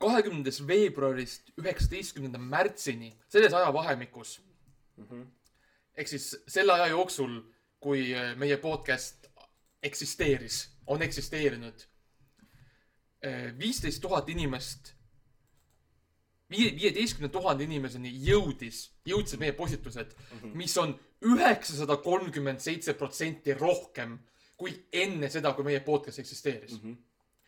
kahekümnendast 0.03 0.65
veebruarist 0.67 1.53
üheksateistkümnenda 1.61 2.41
märtsini, 2.43 3.13
selles 3.31 3.55
ajavahemikus 3.55 4.41
Mm 4.97 5.07
-hmm. 5.09 5.27
ehk 5.95 6.09
siis 6.09 6.37
selle 6.49 6.73
aja 6.73 6.87
jooksul, 6.87 7.41
kui 7.81 8.15
äh, 8.15 8.37
meie 8.37 8.57
podcast 8.57 9.27
eksisteeris, 9.83 10.71
on 10.87 11.03
eksisteerinud 11.03 11.87
viisteist 13.59 14.03
tuhat 14.03 14.29
inimest, 14.33 14.93
viie, 16.51 16.73
viieteistkümne 16.75 17.31
tuhande 17.33 17.65
inimeseni 17.65 18.11
jõudis, 18.27 18.89
jõudsid 19.07 19.41
meie 19.41 19.55
postitused 19.57 20.11
mm, 20.17 20.39
-hmm. 20.39 20.55
mis 20.59 20.77
on 20.79 20.97
üheksasada 21.23 21.97
kolmkümmend 22.03 22.61
seitse 22.61 22.95
protsenti 22.99 23.55
rohkem 23.55 24.19
kui 24.63 24.75
enne 24.95 25.31
seda, 25.33 25.55
kui 25.57 25.67
meie 25.67 25.81
podcast 25.83 26.23
eksisteeris. 26.23 26.79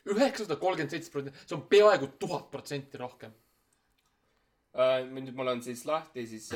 üheksasada 0.05 0.59
kolmkümmend 0.61 0.91
seitse 0.93 1.13
protsenti, 1.13 1.47
see 1.47 1.57
on 1.57 1.67
peaaegu 1.71 2.11
tuhat 2.19 2.51
protsenti 2.51 3.01
rohkem. 3.01 3.33
Uh, 4.75 5.05
nüüd 5.15 5.37
mul 5.39 5.53
on 5.53 5.63
siis 5.63 5.85
lahti 5.87 6.27
siis 6.27 6.49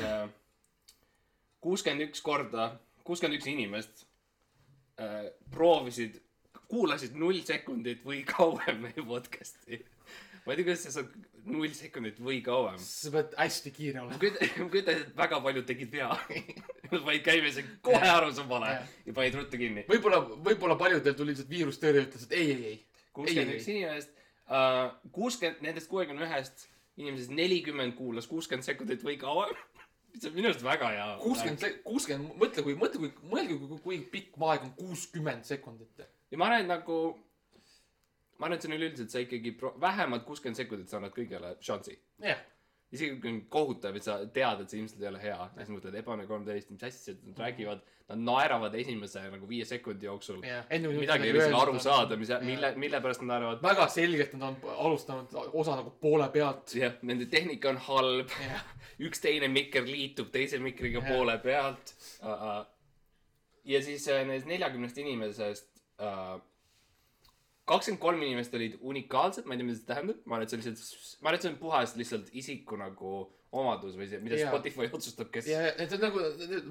kuuskümmend 1.63 2.09
üks 2.09 2.21
korda, 2.21 2.73
kuuskümmend 3.07 3.39
üks 3.39 3.47
inimest 3.47 4.03
uh, 4.99 5.29
proovisid, 5.53 6.19
kuulasid 6.69 7.17
null 7.19 7.41
sekundit 7.45 8.03
või 8.05 8.21
kauem 8.27 8.83
meie 8.85 9.05
podcast'i. 9.05 9.81
ma 10.45 10.53
ei 10.53 10.59
tea, 10.59 10.65
kuidas 10.65 10.85
see 10.85 10.95
saab 10.95 11.13
null 11.49 11.73
sekundit 11.75 12.19
või 12.23 12.39
kauem. 12.45 12.77
sa 12.83 13.11
pead 13.13 13.35
hästi 13.39 13.73
kiire 13.75 13.99
ma 13.99 14.07
olema. 14.07 14.19
kujutan, 14.21 14.51
ma 14.57 14.69
kujutan 14.75 14.95
ette, 14.95 15.07
et 15.09 15.17
väga 15.17 15.41
paljud 15.45 15.69
tegid 15.69 15.93
vea. 15.97 16.09
Nad 16.89 17.03
panid 17.05 17.21
käimise 17.25 17.63
kohe 17.85 18.07
arusaamale 18.09 18.71
Jah. 18.73 18.93
ja 19.05 19.15
panid 19.17 19.37
ruttu 19.37 19.59
kinni. 19.61 19.85
võib-olla, 19.89 20.23
võib-olla 20.47 20.77
paljudel 20.79 21.17
tuli 21.17 21.33
lihtsalt 21.33 21.51
viirustõrje, 21.51 22.05
ütles, 22.07 22.25
et 22.25 22.37
ei, 22.37 22.51
ei, 22.55 22.73
ei. 22.73 23.05
kuuskümmend 23.13 23.55
üks 23.57 23.69
inimest 23.73 24.13
uh,, 24.49 24.85
kuuskümmend, 25.13 25.63
nendest 25.65 25.89
kuuekümne 25.91 26.25
ühest 26.25 26.69
inimesest 26.99 27.33
nelikümmend 27.33 27.95
kuulas 27.97 28.27
kuuskümmend 28.29 28.65
sekundit 28.65 29.03
või 29.05 29.17
kauem. 29.21 29.53
see 30.17 30.29
on 30.31 30.35
minu 30.35 30.49
arust 30.49 30.65
väga 30.65 30.93
hea. 30.95 31.09
kuuskümmend, 31.23 31.81
kuuskümmend, 31.85 32.31
mõtle, 32.41 32.65
kui, 32.65 32.77
mõtle, 32.79 33.03
kui, 33.03 33.29
mõelge, 33.33 33.59
kui, 33.61 33.83
kui 33.85 33.99
pikk 34.15 34.41
aeg 34.49 34.65
on 34.67 34.73
kuuskümmend 34.79 35.47
sekundit. 35.47 36.01
Ja 36.31 36.37
ma 36.37 36.49
arvan, 36.49 36.65
et 36.65 36.71
nagu, 36.71 36.99
ma 38.37 38.47
arvan, 38.47 38.57
et 38.57 38.65
see 38.65 38.71
on 38.71 38.77
üleüldiselt 38.77 39.13
sa 39.13 39.23
ikkagi 39.23 39.55
pro-, 39.57 39.75
vähemalt 39.81 40.25
kuuskümmend 40.27 40.59
sekundit 40.59 40.91
sa 40.91 40.99
annad 40.99 41.15
kõigele 41.15 41.55
šansi. 41.65 41.97
jah, 42.25 42.41
isegi 42.93 43.19
kui 43.21 43.31
on 43.31 43.39
kohutav, 43.53 43.97
et 43.97 44.05
sa 44.05 44.17
tead, 44.33 44.63
et 44.63 44.71
see 44.71 44.81
ilmselt 44.81 45.03
ei 45.03 45.09
ole 45.11 45.21
hea, 45.21 45.37
ja 45.37 45.63
siis 45.63 45.71
mõtled 45.73 45.97
Ebane 45.99 46.25
kolmteist, 46.29 46.71
mis 46.73 46.85
asja 46.87 47.15
nad 47.19 47.41
räägivad, 47.43 47.83
nad 48.09 48.23
naeravad 48.25 48.73
esimese 48.79 49.21
nagu 49.29 49.49
viie 49.49 49.65
sekundi 49.69 50.07
jooksul. 50.07 50.39
kui 50.41 50.95
midagi 50.97 51.27
ei 51.27 51.33
ole 51.35 51.43
isegi 51.43 51.59
aru 51.59 51.81
saada, 51.83 52.17
mis, 52.17 52.31
mille, 52.45 52.71
mille 52.81 53.01
pärast 53.03 53.21
nad 53.21 53.35
naeravad. 53.35 53.61
väga 53.65 53.87
selgelt 53.93 54.33
nad 54.37 54.47
on 54.49 54.73
alustanud 54.87 55.37
osa 55.53 55.77
nagu 55.81 55.93
poole 56.01 56.29
pealt. 56.33 56.73
jah, 56.75 56.97
nende 57.05 57.29
tehnika 57.29 57.69
on 57.73 57.81
halb, 57.89 58.33
jah, 58.45 58.65
üks 59.09 59.21
teine 59.21 59.51
mikker 59.53 59.85
liitub 59.85 60.33
teise 60.33 60.61
mikriga 60.63 61.03
Jah. 61.03 61.11
poole 61.13 61.37
pealt 61.43 61.93
uh. 62.23 62.29
-uh. 62.33 62.65
ja 63.69 63.83
siis 63.85 64.07
uh, 64.07 64.17
nendest 64.23 64.49
neljakümnest 64.49 64.97
inimesest 64.97 65.78
kakskümmend 67.69 68.01
kolm 68.01 68.23
inimest 68.25 68.55
olid 68.57 68.77
unikaalsed, 68.81 69.45
ma 69.45 69.55
ei 69.55 69.59
tea, 69.59 69.67
mida 69.67 69.79
see 69.79 69.89
tähendab, 69.89 70.21
ma 70.25 70.37
arvan, 70.37 70.45
et 70.45 70.53
see 70.53 70.59
on 70.59 70.63
lihtsalt, 70.63 71.11
ma 71.19 71.29
arvan, 71.29 71.37
et 71.37 71.45
see 71.45 71.51
on 71.51 71.59
puhas 71.59 71.93
lihtsalt 71.99 72.31
isiku 72.41 72.79
nagu 72.79 73.11
omadus 73.59 73.97
või 73.97 74.07
see, 74.09 74.21
mida 74.23 74.37
Jaa. 74.37 74.51
Spotify 74.53 74.89
otsustab, 74.97 75.31
kes 75.33 75.49
ja, 75.49 75.61
et 75.71 75.89
see 75.89 75.99
on 75.99 76.05
nagu, 76.07 76.23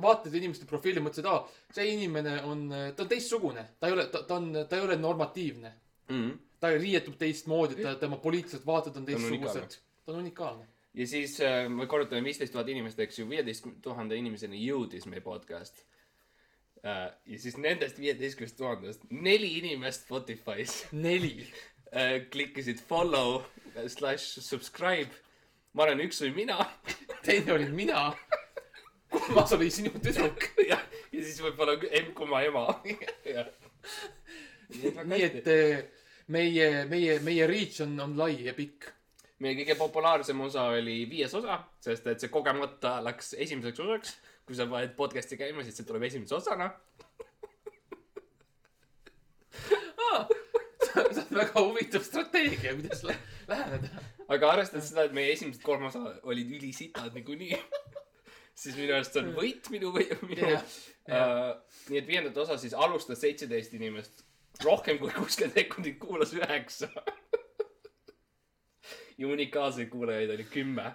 vaatad 0.02 0.34
inimeste 0.38 0.68
profiili, 0.70 1.02
mõtlesid, 1.04 1.28
aa, 1.30 1.42
see 1.74 1.90
inimene 1.94 2.38
on, 2.48 2.64
ta 2.96 3.04
on 3.04 3.10
teistsugune, 3.10 3.64
ta 3.78 3.90
ei 3.90 3.96
ole, 3.96 4.08
ta, 4.12 4.24
ta 4.28 4.38
on, 4.38 4.50
ta 4.70 4.78
ei 4.78 4.86
ole 4.86 4.98
normatiivne. 5.00 5.74
mm. 6.08 6.16
-hmm. 6.16 6.38
ta 6.60 6.72
riietub 6.74 7.18
teistmoodi, 7.18 7.82
ta, 7.82 7.94
tema 8.00 8.16
poliitilised 8.22 8.66
vaated 8.66 8.96
on 8.96 9.06
teistsugused. 9.06 9.78
ta 10.04 10.12
on 10.12 10.18
unikaalne. 10.24 10.66
ja 10.94 11.06
siis 11.06 11.40
äh, 11.40 11.68
me 11.70 11.86
korrutame 11.86 12.24
viisteist 12.24 12.52
tuhat 12.52 12.68
inimest, 12.68 12.98
eks 12.98 13.18
ju, 13.18 13.28
viieteist 13.28 13.66
tuhande 13.82 14.16
inimeseni 14.16 14.66
jõudis 14.66 15.06
meie 15.06 15.20
podcast 15.20 15.84
ja 16.84 17.38
siis 17.38 17.56
nendest 17.58 17.98
viieteistkümnest 17.98 18.56
tuhandest 18.56 19.08
neli 19.10 19.58
inimest 19.58 20.06
Spotify's 20.06 20.84
neli. 20.92 21.48
äh, 21.90 22.28
klikkisid 22.30 22.78
follow 22.88 23.42
slash 23.86 24.40
subscribe. 24.40 25.10
ma 25.72 25.82
olen 25.88 26.06
üks 26.06 26.22
või 26.22 26.34
mina 26.34 26.62
teine 27.28 27.52
olin 27.52 27.74
mina. 27.74 28.12
kolmas 29.10 29.52
oli 29.52 29.70
sinu 29.70 29.90
tüdruk. 30.02 30.50
ja, 30.70 30.78
ja 31.12 31.22
siis 31.24 31.40
võib-olla 31.42 31.78
em- 31.90 32.12
koma 32.16 32.42
ema. 32.46 32.66
nii 35.08 35.24
et 35.24 35.48
eh, 35.48 35.82
meie, 36.34 36.84
meie, 36.90 37.18
meie 37.24 37.48
reach 37.48 37.82
on, 37.84 37.96
on 38.04 38.16
lai 38.18 38.34
ja 38.46 38.54
pikk. 38.56 38.90
meie 39.44 39.56
kõige 39.60 39.76
populaarsem 39.78 40.40
osa 40.44 40.66
oli 40.74 41.04
viies 41.10 41.34
osa, 41.38 41.60
sest 41.80 42.06
et 42.10 42.20
see 42.20 42.32
kogemata 42.32 42.98
läks 43.04 43.34
esimeseks 43.38 43.84
osaks. 43.84 44.16
Kui 44.48 44.56
sa 44.56 44.64
paned 44.68 44.94
podcast'i 44.96 45.36
käima, 45.36 45.60
siis 45.64 45.76
see 45.76 45.86
tuleb 45.88 46.06
esimese 46.08 46.34
osana. 46.38 46.70
see 50.88 51.24
on 51.24 51.36
väga 51.36 51.60
huvitav 51.60 52.04
strateegia, 52.06 52.72
kuidas 52.78 53.02
lä 53.04 53.14
läheneda. 53.48 53.88
aga 54.28 54.50
arvestades 54.54 54.88
seda, 54.88 55.04
et 55.04 55.12
meie 55.16 55.34
esimesed 55.34 55.60
kolm 55.64 55.84
osa 55.90 56.00
olid 56.32 56.50
ülisitad 56.56 57.12
niikuinii, 57.16 57.58
siis 58.62 58.76
minu 58.80 58.96
arust 58.96 59.20
on 59.20 59.30
võit 59.36 59.68
minu 59.74 59.92
või 59.94 60.08
minu 60.30 60.48
Jah, 60.54 60.64
uh,. 60.64 61.52
nii 61.90 62.00
et 62.00 62.08
viiendat 62.08 62.40
osa 62.44 62.56
siis 62.60 62.74
alustas 62.76 63.20
seitseteist 63.24 63.76
inimest, 63.76 64.24
rohkem 64.64 65.00
kui 65.02 65.12
kuuskümmend 65.12 65.60
sekundit 65.60 66.00
kuulas 66.00 66.32
üheksa. 66.36 66.88
ja 69.18 69.28
unikaalseid 69.28 69.92
kuulajaid 69.92 70.36
oli 70.38 70.48
kümme. 70.56 70.92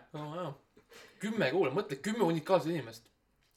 kümme 1.22 1.52
kuula, 1.52 1.74
mõtle, 1.78 2.02
kümme 2.02 2.26
unikaalset 2.34 2.74
inimest. 2.74 3.13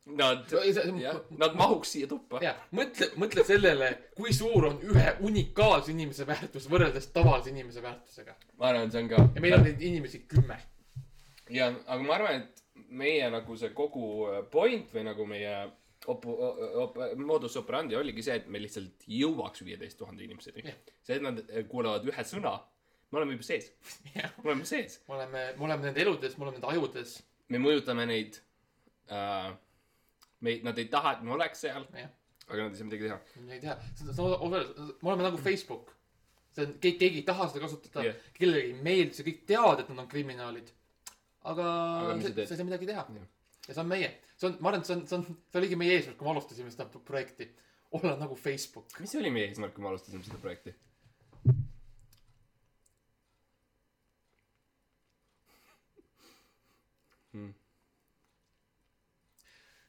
Nad, 0.07 0.53
jah, 1.01 1.17
nad 1.35 1.57
mahuks 1.59 1.91
siia 1.97 2.07
tuppa. 2.07 2.39
mõtle, 2.79 3.09
mõtle 3.19 3.43
sellele, 3.47 3.89
kui 4.15 4.31
suur 4.35 4.69
on 4.69 4.77
ühe 4.87 5.17
unikaalse 5.27 5.91
inimese 5.91 6.27
väärtus 6.29 6.69
võrreldes 6.71 7.09
tavalise 7.11 7.51
inimese 7.51 7.83
väärtusega. 7.83 8.37
ma 8.61 8.69
arvan, 8.69 8.87
et 8.87 8.95
see 8.95 9.03
on 9.03 9.11
ka. 9.11 9.25
ja 9.35 9.43
meil 9.43 9.57
on 9.57 9.67
neid 9.67 9.83
inimesi 9.83 10.23
kümme. 10.31 10.61
ja, 11.51 11.73
aga 11.87 11.99
ma 12.05 12.15
arvan, 12.21 12.45
et 12.45 12.63
meie 12.95 13.27
nagu 13.35 13.59
see 13.59 13.73
kogu 13.75 14.07
äh, 14.31 14.39
point 14.53 14.95
või 14.95 15.05
nagu 15.09 15.27
meie 15.27 15.57
opu-, 16.07 16.39
op-, 16.85 17.03
modus 17.19 17.59
operandi 17.59 17.99
oligi 17.99 18.23
see, 18.29 18.39
et 18.39 18.47
me 18.47 18.63
lihtsalt 18.63 19.07
jõuaks 19.11 19.67
viieteist 19.67 19.99
tuhande 19.99 20.23
inimeseni 20.23 20.63
see, 20.71 21.19
et 21.19 21.23
nad 21.25 21.43
äh, 21.49 21.67
kuulavad 21.67 22.07
ühe 22.07 22.29
sõna, 22.31 22.55
me 23.11 23.25
oleme 23.25 23.41
juba 23.41 23.51
sees, 23.51 23.73
me 24.15 24.31
oleme 24.45 24.71
sees. 24.71 25.01
me 25.09 25.19
oleme, 25.19 25.47
me 25.59 25.71
oleme 25.71 25.91
nende 25.91 26.07
eludes, 26.07 26.39
me 26.39 26.47
oleme 26.47 26.61
nende 26.61 26.75
ajudes. 26.77 27.21
me 27.51 27.67
mõjutame 27.67 28.07
neid 28.15 28.43
äh,. 29.11 29.55
me, 30.45 30.57
nad 30.67 30.79
ei 30.79 30.89
taha, 30.93 31.17
et 31.17 31.23
me 31.27 31.33
oleks 31.37 31.63
seal, 31.65 31.87
jah, 31.97 32.11
aga 32.47 32.63
nad 32.67 32.75
ei 32.75 32.81
saa 32.81 32.89
midagi 32.89 33.09
teha. 33.09 33.19
ei 33.57 33.61
tea, 33.63 33.77
me 34.17 35.11
oleme 35.11 35.27
nagu 35.29 35.41
Facebook. 35.41 35.93
see 36.57 36.65
on, 36.67 36.75
keegi, 36.81 37.13
ei 37.21 37.25
taha 37.29 37.49
seda 37.53 37.65
kasutada 37.67 38.05
yeah., 38.07 38.21
kellelegi 38.37 38.73
ei 38.73 38.83
meeldi 38.89 39.17
see, 39.19 39.27
kõik 39.27 39.43
teavad, 39.49 39.83
et 39.83 39.91
nad 39.93 40.05
on 40.05 40.09
kriminaalid. 40.13 40.71
aga, 41.45 41.67
Aga 42.07 42.19
sa 42.23 42.47
ei 42.47 42.49
saa 42.55 42.69
midagi 42.69 42.89
teha 42.89 43.05
Jah.. 43.05 43.29
ja 43.69 43.75
see 43.75 43.83
on 43.85 43.91
meie, 43.93 44.11
see 44.41 44.49
on, 44.51 44.57
ma 44.61 44.73
arvan, 44.73 44.83
et 44.85 44.89
see 44.91 44.97
on, 44.97 45.05
see 45.11 45.19
on, 45.21 45.27
see 45.53 45.61
oligi 45.63 45.79
meie 45.81 45.99
eesmärk, 45.99 46.17
kui 46.21 46.29
me 46.29 46.33
alustasime 46.35 46.73
seda 46.73 46.89
pro- 46.91 47.05
projekti. 47.13 47.51
olla 47.97 48.17
nagu 48.21 48.35
Facebook. 48.41 48.89
mis 49.01 49.15
oli 49.21 49.31
meie 49.31 49.51
eesmärk, 49.53 49.75
kui 49.77 49.85
me 49.85 49.93
alustasime 49.93 50.25
seda 50.25 50.41
projekti? 50.43 50.75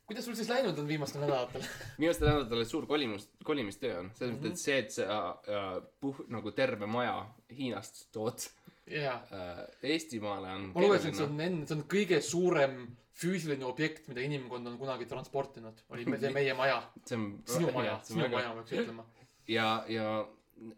Kuidas 0.08 0.26
sul 0.26 0.36
siis 0.40 0.50
läinud 0.52 0.78
on 0.80 0.88
viimastel 0.88 1.24
nädalatel? 1.26 1.66
viimastel 2.02 2.30
nädalatel 2.30 2.66
suur 2.70 2.86
kolimus, 2.90 3.28
kolimistöö 3.48 4.00
on, 4.00 4.12
selles 4.16 4.38
mõttes, 4.38 4.54
et 4.54 4.64
see, 4.64 4.78
et 4.86 4.96
sa 4.96 5.18
äh, 5.48 5.74
puh-, 6.04 6.24
nagu 6.34 6.54
terve 6.56 6.88
maja 6.90 7.18
Hiinast 7.58 8.08
tood 8.16 8.46
jaa. 8.92 9.18
äh, 9.32 9.66
Eestimaale 9.96 10.54
on 10.56 10.70
ma 10.76 10.86
lugesin, 10.86 11.12
et 11.12 11.20
see 11.20 11.28
on 11.28 11.44
enne, 11.50 11.68
see 11.68 11.78
on 11.78 11.84
kõige 11.92 12.22
suurem 12.24 12.80
füüsiline 13.18 13.66
objekt, 13.66 14.08
mida 14.12 14.22
inimkond 14.22 14.70
on 14.70 14.78
kunagi 14.80 15.08
transportinud. 15.10 15.84
oli 15.90 16.06
see 16.06 16.34
meie 16.40 16.54
maja. 16.58 16.82
sinu 17.06 17.72
maja, 17.74 18.00
sinu 18.08 18.26
väga- 18.28 18.38
maja 18.38 18.56
peaks 18.60 18.76
ütlema. 18.78 19.06
ja, 19.48 19.70
ja 19.92 20.10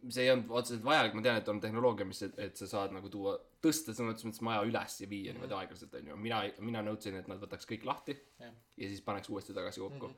see 0.10 0.26
ei 0.26 0.32
olnud 0.34 0.52
otseselt 0.60 0.84
vajalik, 0.84 1.16
ma 1.16 1.24
tean, 1.26 1.40
et 1.42 1.52
on 1.52 1.62
tehnoloogia, 1.64 2.08
mis, 2.08 2.22
et 2.28 2.60
sa 2.60 2.68
saad 2.70 2.94
nagu 2.96 3.12
tuua, 3.12 3.36
tõsta 3.64 3.96
sõna 3.96 4.14
otseses 4.14 4.30
mõttes 4.30 4.44
maja 4.46 4.66
üles 4.68 4.98
ja 5.04 5.08
viia 5.12 5.36
niimoodi 5.36 5.56
aeglaselt, 5.60 5.96
onju. 6.02 6.18
mina, 6.20 6.42
mina 6.66 6.84
nõudsin, 6.86 7.20
et 7.20 7.30
nad 7.32 7.40
võtaks 7.42 7.70
kõik 7.70 7.86
lahti 7.88 8.18
Jah. 8.42 8.54
ja 8.84 8.92
siis 8.92 9.04
paneks 9.06 9.32
uuesti 9.32 9.56
tagasi 9.56 9.84
kokku. 9.84 10.12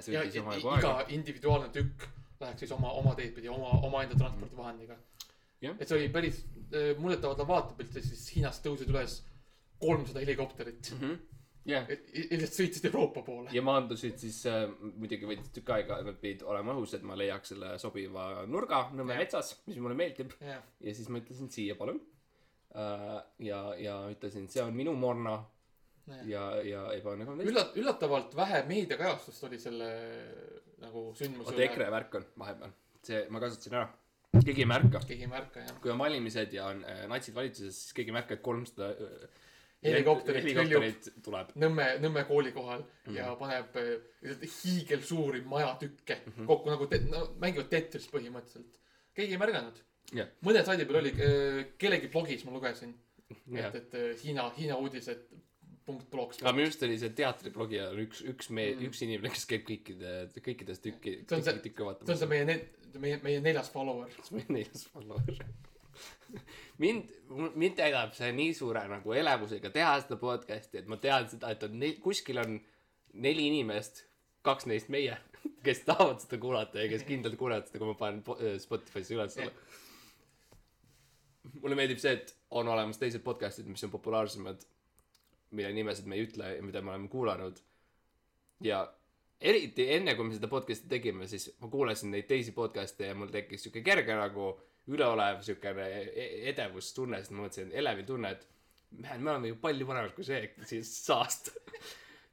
see 0.00 0.14
ja 0.14 0.24
võttis 0.24 0.38
ja 0.38 0.44
omajagu 0.44 0.74
iga 0.78 0.94
aega. 0.96 1.06
individuaalne 1.16 1.70
tükk 1.74 2.08
läheks 2.40 2.64
siis 2.64 2.72
oma, 2.76 2.92
oma 3.02 3.14
teed 3.18 3.34
pidi, 3.36 3.50
oma, 3.52 3.76
omaenda 3.86 4.16
transpordivahendiga 4.18 4.96
Jah.. 5.60 5.76
et 5.76 5.86
see 5.88 5.98
oli 5.98 6.08
päris 6.12 6.40
äh, 6.72 6.94
muljetavaldav 6.98 7.48
vaatepilt 7.48 8.00
ja 8.00 8.04
siis 8.04 8.24
Hiinast 8.36 8.64
tõusid 8.64 8.90
üles 8.92 9.20
kolmsada 9.80 10.20
helikopterit. 10.20 10.92
jah, 11.68 11.90
ilmselt 12.12 12.56
sõitsid 12.56 12.88
Euroopa 12.90 13.22
poole. 13.26 13.50
ja 13.52 13.62
maandusid 13.64 14.18
siis 14.22 14.40
äh,, 14.50 14.64
muidugi 14.80 15.28
võttis 15.28 15.52
tükk 15.54 15.74
aega, 15.76 16.00
nad 16.06 16.18
pidid 16.22 16.44
olema 16.48 16.74
õhus, 16.76 16.94
et 16.96 17.04
ma 17.06 17.18
leiaks 17.18 17.54
selle 17.54 17.74
sobiva 17.82 18.46
nurga 18.48 18.86
Nõmme 18.94 19.16
Jah. 19.16 19.24
metsas, 19.24 19.54
mis 19.68 19.78
mulle 19.82 19.98
meeldib. 19.98 20.34
jah, 20.40 20.64
ja 20.80 20.96
siis 20.96 21.08
ma 21.12 21.20
ütlesin 21.22 21.52
siia 21.52 21.76
palun. 21.78 22.00
ja, 23.42 23.62
ja 23.78 23.96
ütlesin, 24.12 24.46
see 24.48 24.62
on 24.62 24.76
minu 24.76 24.94
Morna 24.94 25.40
ja, 26.28 26.44
ja 26.64 26.84
ebaõnne 26.96 27.26
on 27.28 27.42
üllat-, 27.44 27.74
üllatavalt 27.78 28.34
vähe 28.36 28.62
meediakajastust 28.68 29.46
oli 29.48 29.58
selle 29.62 29.88
nagu 30.80 31.10
sündmuse 31.18 31.52
oota, 31.52 31.64
EKRE 31.66 31.90
värk 31.92 32.16
on 32.20 32.28
vahepeal, 32.40 32.72
see, 33.06 33.24
ma 33.32 33.42
kasutasin 33.42 33.76
ära. 33.80 33.88
keegi 34.38 34.64
ei 34.64 34.70
märka, 34.70 35.02
keegi 35.06 35.26
ei 35.26 35.30
märka 35.30 35.64
jah. 35.66 35.78
kui 35.82 35.92
on 35.92 36.00
valimised 36.00 36.56
ja 36.56 36.70
on 36.72 36.82
äh, 36.88 37.04
natsid 37.10 37.36
valitsuses, 37.36 37.84
siis 37.84 37.96
keegi 37.96 38.14
ei 38.14 38.18
märka, 38.20 38.38
et 38.38 38.44
kolmsada 38.46 38.90
äh, 38.94 39.46
Helikopterit 39.82 41.06
tuleb. 41.24 41.52
Nõmme, 41.56 41.86
Nõmme 42.02 42.24
kooli 42.28 42.52
kohal 42.52 42.82
mm 42.82 42.88
Mhm. 42.90 43.12
-hmm. 43.12 43.16
ja 43.16 43.36
paneb 43.36 43.76
äh, 43.76 44.50
hiigelsuuri 44.64 45.40
majatükke 45.42 46.18
mm 46.26 46.32
-hmm. 46.32 46.46
kokku 46.46 46.70
nagu 46.70 46.86
te-, 46.86 47.00
no 47.08 47.34
mängivad 47.40 47.68
Tetris 47.70 48.08
põhimõtteliselt. 48.12 48.76
keegi 49.14 49.32
ei 49.32 49.38
märganud 49.38 49.80
Jah.. 50.14 50.28
mõne 50.44 50.64
saidi 50.64 50.84
peal 50.84 50.98
oli 51.00 51.12
äh, 51.12 51.66
kellegi 51.78 52.08
blogis 52.08 52.44
ma 52.44 52.52
lugesin, 52.52 52.94
jah 53.46 53.74
et, 53.74 53.74
et 53.74 53.94
äh, 53.94 54.24
Hiina, 54.24 54.50
Hiina 54.58 54.76
uudised 54.76 55.24
punkt 55.86 56.10
blogs. 56.10 56.42
aga 56.42 56.52
minu 56.52 56.68
arust 56.68 56.82
oli 56.86 56.98
see 56.98 57.10
teatriblogija 57.10 57.88
on 57.90 57.98
üks, 58.04 58.22
üks 58.32 58.50
me- 58.50 58.74
Mm., 58.74 58.86
üks 58.90 59.02
inimene, 59.06 59.32
kes 59.34 59.46
käib 59.46 59.64
kõikide, 59.68 60.14
kõikides 60.44 60.82
tükki, 60.84 61.16
kõiki 61.24 61.56
tükke 61.64 61.76
see 61.76 61.86
on 61.86 61.90
vaatamas 61.94 62.18
see. 62.18 62.28
meie 62.28 62.44
meie, 62.98 63.20
meie 63.22 63.40
neljas 63.40 63.70
follower. 63.72 64.10
see 64.24 64.36
on 64.36 64.40
meie 64.40 64.60
neljas 64.60 64.86
follower. 64.92 65.44
mind, 66.80 67.10
mind 67.54 67.76
täidab 67.78 68.14
see 68.16 68.30
nii 68.34 68.54
suure 68.56 68.82
nagu 68.90 69.14
elevusega 69.16 69.72
teha 69.74 69.96
seda 70.02 70.18
podcast'i, 70.20 70.80
et 70.80 70.88
ma 70.90 70.98
tean 71.02 71.28
seda, 71.30 71.52
et 71.52 71.64
on 71.66 71.76
ne-, 71.82 71.96
kuskil 72.02 72.40
on 72.42 72.56
neli 73.26 73.48
inimest, 73.50 74.04
kaks 74.46 74.68
neist 74.70 74.90
meie, 74.92 75.16
kes 75.66 75.84
tahavad 75.88 76.22
seda 76.22 76.40
kuulata 76.42 76.82
ja 76.82 76.90
kes 76.92 77.06
kindlalt 77.08 77.38
kuulevad 77.40 77.68
seda, 77.68 77.82
kui 77.82 77.90
ma 77.90 77.96
panen 78.00 78.22
äh, 78.36 78.56
Spotify'sse 78.62 79.16
üles 79.16 79.36
Jah. 79.40 79.50
mulle 81.60 81.76
meeldib 81.78 82.00
see, 82.00 82.14
et 82.16 82.34
on 82.56 82.68
olemas 82.68 83.00
teised 83.00 83.24
podcast'id, 83.26 83.68
mis 83.68 83.84
on 83.84 83.92
populaarsemad, 83.92 84.64
mille 85.56 85.74
nimesid 85.74 86.08
me 86.08 86.16
ei 86.16 86.28
ütle 86.28 86.54
ja 86.56 86.64
mida 86.64 86.82
me 86.82 86.94
oleme 86.94 87.12
kuulanud. 87.12 87.60
ja 88.64 88.84
eriti 89.40 89.86
enne, 89.94 90.14
kui 90.14 90.28
me 90.28 90.36
seda 90.36 90.48
podcast'i 90.52 90.88
tegime, 90.88 91.28
siis 91.28 91.50
ma 91.60 91.68
kuulasin 91.72 92.12
neid 92.14 92.28
teisi 92.28 92.52
podcast'e 92.56 93.12
ja 93.12 93.14
mul 93.16 93.32
tekkis 93.32 93.66
siuke 93.66 93.82
kerge 93.84 94.16
nagu 94.16 94.52
üleolev 94.88 95.42
siukene 95.44 95.88
e- 96.00 96.30
edevustunne, 96.52 97.20
sest 97.20 97.34
ma 97.34 97.44
mõtlesin, 97.44 97.74
elevil 97.76 98.06
tunne, 98.08 98.30
et 98.30 98.46
man, 99.02 99.20
me 99.22 99.30
oleme 99.34 99.52
ju 99.52 99.58
palju 99.62 99.86
paremad 99.86 100.14
kui 100.16 100.26
see 100.26 100.40
siis 100.66 100.90
saast. 101.04 101.52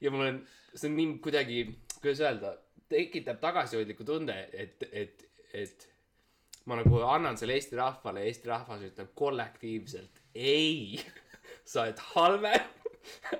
ja 0.03 0.11
mul 0.13 0.25
on, 0.29 0.39
see 0.73 0.89
on 0.89 0.97
nii 0.97 1.19
kuidagi, 1.23 1.61
kuidas 1.99 2.23
öelda, 2.23 2.55
tekitab 2.89 3.39
tagasihoidliku 3.43 4.07
tunde, 4.07 4.37
et, 4.53 4.83
et, 4.91 5.23
et 5.53 5.87
ma 6.67 6.79
nagu 6.79 7.01
annan 7.07 7.37
selle 7.39 7.57
Eesti 7.57 7.79
rahvale 7.79 8.23
ja 8.23 8.31
Eesti 8.31 8.51
rahvas 8.51 8.83
ütleb 8.87 9.13
kollektiivselt 9.17 10.21
ei, 10.37 10.99
sa 11.65 11.85
oled 11.85 12.03
halvem, 12.13 12.73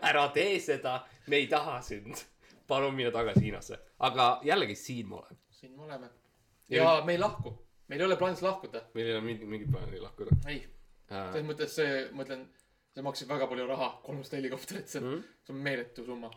ära 0.09 0.27
tee 0.35 0.57
seda, 0.63 0.99
me 1.27 1.41
ei 1.41 1.47
taha 1.51 1.79
sind, 1.85 2.19
palun 2.67 2.95
mine 2.95 3.11
tagasi 3.11 3.45
Hiinasse. 3.47 3.79
aga 3.99 4.39
jällegi 4.47 4.75
siin 4.75 5.07
ma 5.09 5.21
olen, 5.21 5.39
siin 5.51 5.75
me 5.75 5.83
oleme. 5.87 6.09
Ja 6.69 6.83
ja 6.83 7.05
me 7.05 7.15
ei 7.15 7.19
lahku, 7.19 7.53
meil 7.87 8.01
ei 8.01 8.05
ole 8.07 8.17
plaanis 8.19 8.41
lahkuda. 8.45 8.81
meil 8.93 9.07
ei 9.07 9.13
ole 9.15 9.21
mingit, 9.25 9.47
mingit 9.49 9.71
plaani 9.71 9.99
lahkuda 10.03 10.35
ei, 10.47 10.61
äh,. 11.11 11.31
selles 11.31 11.47
mõttes 11.47 11.75
see, 11.79 12.01
ma 12.13 12.25
ütlen, 12.27 12.43
see 12.93 13.05
maksis 13.05 13.29
väga 13.29 13.47
palju 13.47 13.67
raha, 13.69 13.89
kolmsada 14.03 14.41
helikopterit, 14.41 14.87
see 14.91 15.01
on 15.03 15.09
Mhm. 15.11 15.23
see 15.45 15.53
on 15.55 15.63
meeletu 15.69 16.05
summa. 16.05 16.31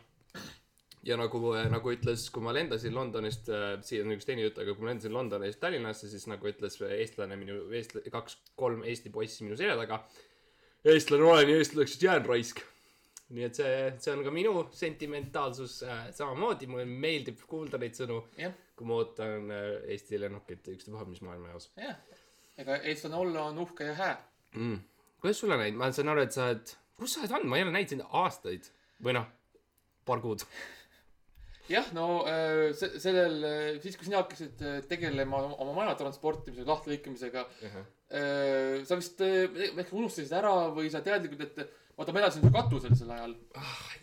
ja 1.03 1.17
nagu, 1.17 1.39
nagu 1.73 1.91
ütles, 1.95 2.27
kui 2.31 2.43
ma 2.45 2.53
lendasin 2.53 2.93
Londonist 2.93 3.49
äh,, 3.49 3.77
siia 3.83 4.03
on 4.05 4.11
üks 4.15 4.25
teine 4.27 4.43
jutt, 4.45 4.59
aga 4.61 4.75
kui 4.75 4.85
ma 4.85 4.91
lendasin 4.91 5.13
Londonist 5.13 5.59
Tallinnasse, 5.59 6.09
siis 6.09 6.27
nagu 6.29 6.45
ütles 6.47 6.77
eestlane 6.87 7.35
minu, 7.41 7.63
eestla-, 7.73 8.03
kaks, 8.13 8.37
kolm 8.55 8.83
Eesti 8.83 9.09
poissi 9.09 9.43
minu 9.47 9.57
selja 9.57 9.75
taga. 9.79 10.03
eestlane 10.85 11.23
olen 11.23 11.49
ja 11.49 11.57
eestlaseks 11.57 12.01
jään 12.03 12.25
raisk. 12.25 12.61
nii 13.31 13.43
et 13.47 13.55
see, 13.55 13.75
see 14.03 14.11
on 14.11 14.23
ka 14.25 14.31
minu 14.35 14.51
sentimentaalsus 14.75 15.83
äh, 15.87 16.09
samamoodi, 16.11 16.67
mulle 16.67 16.83
meeldib 16.85 17.39
kuulda 17.47 17.77
neid 17.79 17.95
sõnu, 17.95 18.17
jah, 18.37 18.51
kui 18.81 18.89
ma 18.89 18.97
ootan 18.97 19.51
äh, 19.53 19.67
Eesti 19.93 20.19
lennukit 20.21 20.67
ükstapuha 20.73 21.05
mis 21.09 21.21
maailma 21.25 21.53
jaos 21.53 21.69
jah. 21.77 21.97
ega 22.61 22.79
eestlane 22.89 23.19
olla 23.21 23.47
on 23.51 23.61
uhke 23.61 23.91
ja 23.91 23.95
hää. 23.99 24.15
mm.. 24.55 24.79
kuidas 25.21 25.41
sul 25.43 25.53
on 25.53 25.61
läinud, 25.61 25.77
ma 25.77 25.91
saan 25.93 26.09
aru, 26.13 26.25
et 26.25 26.33
sa 26.35 26.49
oled, 26.49 26.75
kus 26.97 27.15
sa 27.15 27.23
oled 27.23 27.35
olnud, 27.37 27.51
ma 27.53 27.59
ei 27.59 27.65
ole 27.67 27.75
näinud 27.77 27.93
sind 27.93 28.07
aastaid 28.23 28.69
või 29.05 29.17
noh, 29.17 29.27
paar 30.09 30.23
kuud. 30.23 30.45
jah, 31.69 31.91
no 31.97 32.07
äh, 32.29 32.71
se- 32.77 32.95
sellel, 33.03 33.37
siis 33.83 33.99
kui 33.99 34.09
sina 34.09 34.23
hakkasid 34.23 34.65
äh, 34.65 34.79
tegelema 34.89 35.43
oma 35.53 35.75
maja 35.77 35.93
transportimise, 36.01 36.65
lahtilõikamisega, 36.67 37.45
sa 38.11 38.97
vist 38.97 39.21
äh, 39.23 39.61
ehk 39.69 39.93
unustasid 39.93 40.33
ära 40.41 40.55
või 40.73 40.89
sa 40.91 41.05
teadlikult, 41.05 41.45
et 41.45 41.77
vaata, 41.97 42.13
ma 42.15 42.25
elasin 42.25 42.43
su 42.43 42.51
katusel 42.53 42.97
sel 42.97 43.13
ajal 43.13 43.37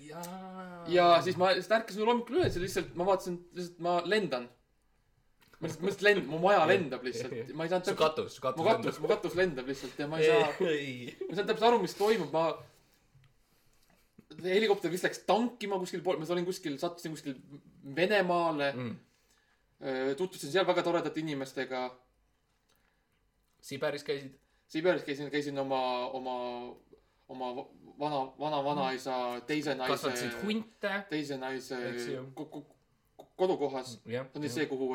jaa. 0.07 0.85
ja 0.93 1.09
siis 1.25 1.37
ma 1.41 1.51
lihtsalt 1.53 1.81
ärkasin 1.81 2.07
hommikul 2.07 2.41
üles 2.41 2.57
ja 2.57 2.63
lihtsalt 2.63 2.95
ma 2.99 3.07
vaatasin, 3.09 3.39
lihtsalt 3.57 3.83
ma 3.85 3.99
lendan. 4.07 4.49
Ma 5.59 5.67
lihtsalt, 5.67 5.83
ma 5.83 5.91
lihtsalt 5.91 6.07
lend-, 6.07 6.29
mu 6.31 6.41
maja 6.43 6.65
lendab 6.71 7.05
lihtsalt, 7.07 7.53
ma 7.59 7.67
ei 7.67 7.73
saanud 7.73 7.91
su 7.91 7.97
katus, 7.99 8.35
su 8.37 8.45
katus 8.45 8.63
mu 8.63 8.69
katus, 8.69 9.01
mu 9.03 9.11
katus 9.11 9.37
lendab 9.39 9.71
lihtsalt 9.71 9.99
ja 9.99 10.07
ma 10.11 10.21
ei 10.23 10.31
saa, 10.31 10.51
ma 10.61 10.73
ei 10.73 11.17
saanud 11.35 11.51
täpselt 11.53 11.69
aru, 11.71 11.81
mis 11.83 11.97
toimub, 11.99 12.35
ma 12.35 12.45
helikopter 14.45 14.93
vist 14.93 15.07
läks 15.09 15.25
tankima 15.27 15.79
kuskil 15.83 16.03
pool, 16.05 16.21
ma 16.21 16.29
olin 16.35 16.47
kuskil, 16.47 16.79
sattusin 16.81 17.15
kuskil 17.17 17.39
Venemaale 17.97 18.73
mm.. 18.73 18.97
Tutvusin 20.19 20.51
seal 20.51 20.67
väga 20.67 20.83
toredate 20.83 21.21
inimestega. 21.23 21.85
Siberis 23.63 24.03
käisid? 24.03 24.33
Siberis 24.67 25.05
käisin, 25.07 25.31
käisin 25.31 25.59
oma, 25.59 26.09
oma, 26.19 26.35
oma 27.31 27.53
vana, 27.99 28.25
vana 28.39 28.59
vanaisa 28.65 29.41
teise 29.47 29.77
naise 29.79 29.93
kasvatasid, 29.93 30.35
hunte? 30.43 30.91
teise 31.11 31.39
naise 31.39 31.79
kodukohas. 33.37 34.01
see 34.03 34.19
on 34.19 34.43
siis 34.43 34.55
see, 34.55 34.67
kuhu, 34.67 34.91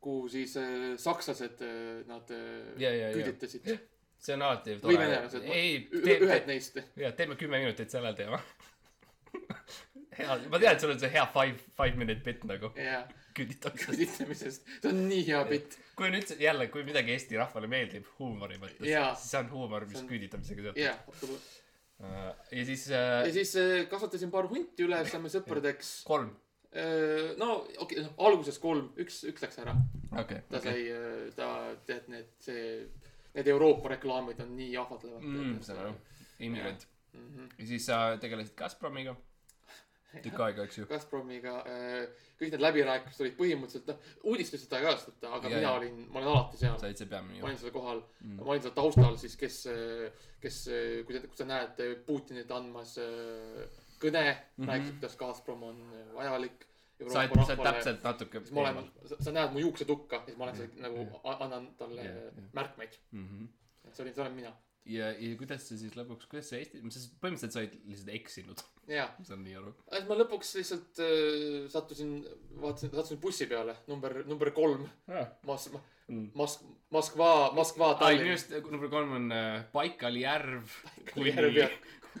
kuhu 0.00 0.28
siis 0.32 0.56
äh, 0.60 0.94
sakslased 1.00 1.62
äh, 1.66 2.06
nad 2.08 2.30
äh, 2.30 2.74
Ja, 2.82 2.90
ja, 2.94 3.08
küüditasid. 3.16 3.66
see 4.18 4.34
on 4.34 4.42
alati 4.46 4.76
või 4.76 4.80
tore. 4.84 4.98
venelased. 5.04 5.44
ei, 5.50 5.88
ühed 6.02 6.46
neist. 6.50 6.78
ja 6.96 7.12
teeme 7.18 7.36
kümme 7.38 7.58
minutit 7.62 7.90
sellel 7.90 8.14
teemal. 8.18 8.42
hea, 10.18 10.36
ma 10.50 10.58
tean, 10.58 10.74
et 10.74 10.82
sul 10.82 10.92
on 10.94 11.00
see 11.02 11.10
hea 11.12 11.24
five, 11.34 11.58
five 11.78 11.98
minute 12.00 12.22
bitt 12.26 12.44
nagu 12.48 12.70
küüditamisest. 13.38 13.90
küüditamisest. 13.92 14.66
see 14.82 14.90
on 14.90 15.04
nii 15.10 15.22
hea 15.28 15.42
bitt. 15.50 15.76
kui 15.98 16.10
nüüd 16.14 16.32
jälle, 16.42 16.66
kui 16.74 16.82
midagi 16.86 17.14
Eesti 17.14 17.38
rahvale 17.38 17.70
meeldib 17.70 18.06
huumori 18.18 18.58
mõttes, 18.62 18.82
siis 18.86 19.30
see 19.32 19.40
on 19.42 19.50
huumor, 19.54 19.86
mis 19.90 20.00
on- 20.02 20.08
küüditamisega 20.10 20.64
seotud. 20.68 20.82
jah, 20.82 20.98
absoluutselt. 21.10 21.54
ja 22.54 22.64
siis 22.70 22.84
äh, 22.90 23.06
ja 23.26 23.32
siis 23.34 23.54
äh, 23.58 23.78
kasvatasin 23.90 24.30
paar 24.34 24.46
hunti 24.50 24.86
üles, 24.86 25.10
saime 25.14 25.30
sõpradeks. 25.36 25.92
kolm. 26.08 26.30
No 27.38 27.52
okei 27.62 27.78
okay,, 27.80 28.02
noh 28.04 28.26
alguses 28.28 28.58
kolm, 28.60 28.90
üks, 29.00 29.22
üks 29.30 29.44
läks 29.44 29.60
ära. 29.62 29.72
okei, 30.12 30.42
ta 30.50 30.60
okei. 30.60 30.82
sai, 30.90 31.30
ta, 31.36 31.48
tead 31.88 32.10
need, 32.12 32.34
see, 32.44 32.66
need 33.36 33.48
Euroopa 33.54 33.94
reklaamid 33.94 34.42
on 34.44 34.52
nii 34.58 34.76
ahvatlevad 34.76 35.24
mm,. 35.24 35.56
saan 35.64 35.80
aru, 35.86 35.94
immigrant. 36.44 36.84
mm. 37.14 37.24
-hmm. 37.24 37.48
ja 37.58 37.66
siis 37.72 37.88
sa 37.88 38.02
tegelesid 38.20 38.56
Gazpromiga 38.58 39.16
tükk 40.24 40.40
aega, 40.44 40.64
eks 40.68 40.78
ju. 40.78 40.86
Gazpromiga 40.92 41.56
äh, 41.64 42.04
kõik 42.38 42.52
need 42.52 42.62
läbirääkimised 42.62 43.24
olid 43.24 43.40
põhimõtteliselt, 43.40 43.88
noh, 43.88 44.14
uudistes 44.30 44.62
seda 44.64 44.78
ei 44.78 44.86
kajastata, 44.86 45.32
aga 45.38 45.48
Ja, 45.48 45.56
mina 45.56 45.66
ja. 45.70 45.74
olin, 45.80 45.98
ma 46.12 46.20
olin 46.20 46.32
alati 46.34 46.60
seal 46.60 46.78
sa. 46.78 46.86
olid 46.86 47.00
see 47.00 47.10
peamine 47.10 47.40
ma 47.40 47.48
olin 47.48 47.60
seal 47.64 47.72
kohal 47.74 48.04
Mm. 48.20 48.38
ma 48.44 48.52
olin 48.52 48.62
seal 48.62 48.76
taustal 48.76 49.16
siis, 49.16 49.36
kes, 49.40 49.66
kes, 50.40 50.62
kui 51.06 51.16
sa, 51.16 51.26
kui 51.26 51.36
sa 51.36 51.48
näed 51.48 51.84
Putinit 52.06 52.50
andmas 52.50 52.98
äh, 53.00 53.86
kõne 54.02 54.24
mm. 54.30 54.64
-hmm. 54.64 54.68
rääkis, 54.72 54.90
kuidas 54.98 55.16
Gazprom 55.16 55.62
on 55.62 55.82
vajalik 56.14 56.64
sa 56.98 57.20
oled, 57.22 57.34
sa 57.46 57.52
oled 57.54 57.64
täpselt 57.68 58.02
natuke 58.06 58.40
siis 58.42 58.52
ma 58.56 58.60
olen, 58.64 58.88
sa 59.20 59.32
näed 59.34 59.52
mu 59.54 59.60
juuksetukka 59.62 60.22
siis 60.26 60.36
ma 60.38 60.48
olen 60.48 60.56
seal 60.56 60.70
nagu 60.86 61.04
Ja. 61.06 61.36
annan 61.44 61.68
talle 61.78 62.04
Ja, 62.04 62.14
ja. 62.14 62.46
märkmeid. 62.52 62.98
mm. 63.12 63.26
-hmm. 63.28 63.92
see 63.92 64.02
olin, 64.02 64.14
see 64.14 64.22
olen 64.22 64.32
mina. 64.34 64.52
ja, 64.84 65.12
ja 65.12 65.36
kuidas 65.36 65.68
see 65.68 65.78
siis 65.78 65.94
lõpuks, 65.96 66.26
kuidas 66.30 66.48
see 66.50 66.58
Eesti, 66.58 66.80
sa 66.90 66.98
põhimõtteliselt 67.22 67.52
sa 67.54 67.60
olid 67.60 67.76
lihtsalt 67.84 68.08
eksinud, 68.14 68.62
ma 68.88 69.24
saan 69.28 69.44
nii 69.44 69.54
aru. 69.60 69.74
siis 69.92 70.08
ma 70.08 70.14
lõpuks 70.22 70.54
lihtsalt 70.58 70.98
äh, 71.04 71.68
sattusin, 71.70 72.12
vaatasin, 72.60 72.90
sattusin 72.90 73.20
bussi 73.20 73.46
peale, 73.46 73.76
number, 73.86 74.24
number 74.26 74.50
kolm, 74.50 74.88
Mas-, 75.46 75.70
Mm. 75.72 75.80
Mas-, 76.08 76.60
Moskva, 76.90 77.50
Moskva, 77.52 77.90
ai, 77.92 77.98
Tallinn 78.00 78.24
minu. 78.24 78.36
arust 78.36 78.70
number 78.72 78.88
kolm 78.92 79.12
on 79.18 79.32
äh, 79.32 79.64
Baikali 79.72 80.22
järv. 80.24 80.70
järv 81.16 81.56
ja 81.56 81.68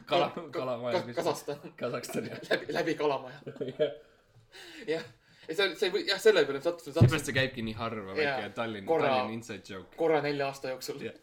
kala 0.06 0.30
Ka-, 0.34 0.48
kalamaja 0.52 1.00
Ka-. 1.00 1.14
Kasahstan, 1.20 1.72
Kasahstan 1.76 2.28
jah. 2.28 2.42
läbi, 2.50 2.72
läbi 2.76 2.94
Kalamaja. 2.94 3.38
jah, 4.94 5.08
ja 5.48 5.56
see, 5.56 5.74
see, 5.80 6.04
jah, 6.08 6.20
selle 6.20 6.44
peale 6.44 6.60
sattusin, 6.64 6.98
seepärast 6.98 7.30
see 7.30 7.36
käibki 7.40 7.64
nii 7.64 7.76
harva, 7.80 8.12
väike 8.18 8.52
Tallinn, 8.56 8.88
Tallinn 8.88 9.34
inside 9.38 9.64
joke. 9.74 9.96
korra 9.96 10.20
nelja 10.24 10.50
aasta 10.52 10.74
jooksul 10.74 11.00
see 11.00 11.16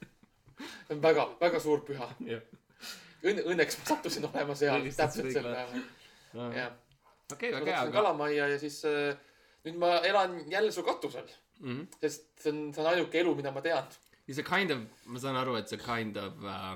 on 0.89 1.01
väga, 1.03 1.27
väga 1.41 1.59
suur 1.59 1.83
püha. 1.87 2.07
Õnne, 3.25 3.45
õnneks 3.51 3.79
ma 3.79 3.87
sattusin 3.89 4.27
olema 4.27 4.55
seal 4.57 4.85
täpselt 4.93 5.31
sel 5.33 5.47
päeval, 5.47 5.85
jah. 6.55 6.75
okei, 7.33 7.51
väga 7.55 7.71
hea. 7.71 7.87
Kalamajja 7.93 8.49
ja 8.53 8.59
siis 8.61 8.81
äh, 8.89 9.17
nüüd 9.65 9.79
ma 9.81 9.97
elan 10.05 10.37
jälle 10.51 10.71
su 10.73 10.83
katusel, 10.85 11.27
Mhm. 11.59 11.87
sest 12.01 12.25
see 12.41 12.51
on, 12.51 12.73
see 12.73 12.81
on 12.83 12.89
ainuke 12.93 13.19
elu, 13.21 13.35
mida 13.35 13.51
ma 13.51 13.61
tean. 13.61 13.85
ja 14.27 14.33
see 14.35 14.43
kind 14.43 14.71
of, 14.71 14.79
ma 15.05 15.19
saan 15.19 15.35
aru, 15.39 15.55
et 15.59 15.69
see 15.71 15.77
kind 15.79 16.17
of 16.17 16.43
äh, 16.43 16.75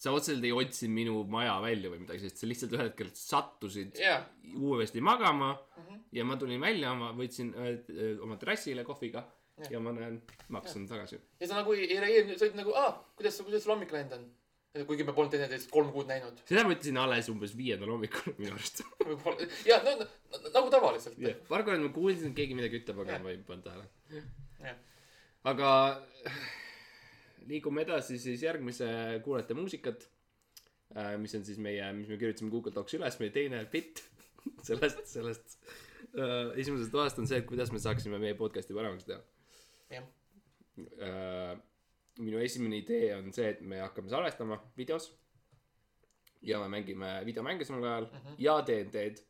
sa 0.00 0.12
otseselt 0.12 0.44
ei 0.44 0.52
otsinud 0.52 0.94
minu 0.94 1.24
maja 1.28 1.56
välja 1.64 1.90
või 1.90 2.00
midagi 2.04 2.20
sellist, 2.22 2.38
sa 2.42 2.46
lihtsalt 2.46 2.72
ühel 2.76 2.88
hetkel 2.90 3.10
sattusid 3.16 3.98
jaa, 4.00 4.22
uuesti 4.56 5.00
magama 5.00 5.54
Mhm. 5.80 6.00
ja 6.12 6.24
ma 6.24 6.36
tulin 6.36 6.60
välja, 6.60 6.94
ma 6.94 7.12
võtsin 7.16 7.54
öö, 7.56 7.76
öö, 7.90 8.16
oma 8.22 8.36
terrassile 8.36 8.84
kohviga 8.84 9.24
Jah. 9.60 9.70
ja 9.72 9.80
ma 9.80 9.92
näen, 9.92 10.20
ma 10.48 10.60
hakkasin 10.60 10.86
tagasi. 10.88 11.18
ja 11.40 11.46
sa 11.48 11.54
nagu 11.60 11.72
ei 11.72 11.98
reageerinud, 12.00 12.38
sa 12.38 12.44
olid 12.46 12.56
nagu, 12.56 12.72
aa, 12.76 12.92
kuidas, 13.16 13.40
kuidas 13.44 13.62
sul 13.64 13.72
hommik 13.74 13.92
läinud 13.92 14.12
on? 14.16 14.28
Kuigi 14.70 15.02
me 15.06 15.14
polnud 15.14 15.32
teineteist 15.34 15.70
kolm 15.74 15.90
kuud 15.94 16.06
näinud. 16.10 16.42
seda 16.46 16.62
ma 16.66 16.74
ütlesin 16.76 16.98
alles 17.02 17.30
umbes 17.32 17.56
viiendal 17.58 17.90
hommikul 17.90 18.34
minu 18.40 18.54
arust. 18.54 18.84
võib-olla, 19.02 19.48
jaa, 19.66 19.80
no, 19.86 20.06
nagu 20.54 20.70
tavaliselt 20.70 21.18
jah, 21.18 21.40
paar 21.48 21.64
korda 21.66 21.82
ma 21.82 21.90
kuulsin, 21.94 22.30
et 22.30 22.38
keegi 22.38 22.58
midagi 22.58 22.78
ütleb, 22.82 23.02
aga 23.02 23.16
Jah. 23.16 23.24
ma 23.24 23.32
ei 23.34 23.40
pannud 23.48 23.66
tähele. 23.66 24.22
Jah. 24.62 24.78
aga 25.50 25.72
liigume 27.50 27.82
edasi 27.82 28.20
siis 28.22 28.44
järgmise 28.46 28.86
kuulajate 29.24 29.56
muusikat, 29.58 30.06
mis 31.18 31.34
on 31.38 31.46
siis 31.46 31.58
meie, 31.62 31.90
mis 31.96 32.10
me 32.10 32.18
kirjutasime 32.20 32.52
Google 32.52 32.74
Docs 32.74 32.94
üles, 32.98 33.18
meie 33.22 33.34
teine 33.34 33.64
bitt 33.72 34.04
sellest, 34.68 35.02
sellest 35.10 35.58
äh, 36.14 36.54
esimesest 36.60 36.94
toast 36.94 37.18
on 37.18 37.26
see, 37.30 37.42
et 37.42 37.48
kuidas 37.48 37.74
me 37.74 37.82
saaksime 37.82 38.22
meie 38.22 38.38
podcast'i 38.38 38.76
paremaks 38.76 39.08
teha 39.08 39.20
jah, 39.96 40.06
äh, 41.02 41.58
minu 42.20 42.40
esimene 42.42 42.80
idee 42.82 43.14
on 43.16 43.32
see, 43.34 43.48
et 43.54 43.60
me 43.66 43.80
hakkame 43.82 44.12
salvestama 44.12 44.58
videos 44.78 45.10
ja 46.42 46.60
me 46.62 46.68
mängime 46.68 47.20
videomänge 47.26 47.64
samal 47.64 47.84
ajal 47.84 48.06
mm 48.06 48.18
-hmm. 48.18 48.34
ja 48.38 48.62
DND-d. 48.66 49.22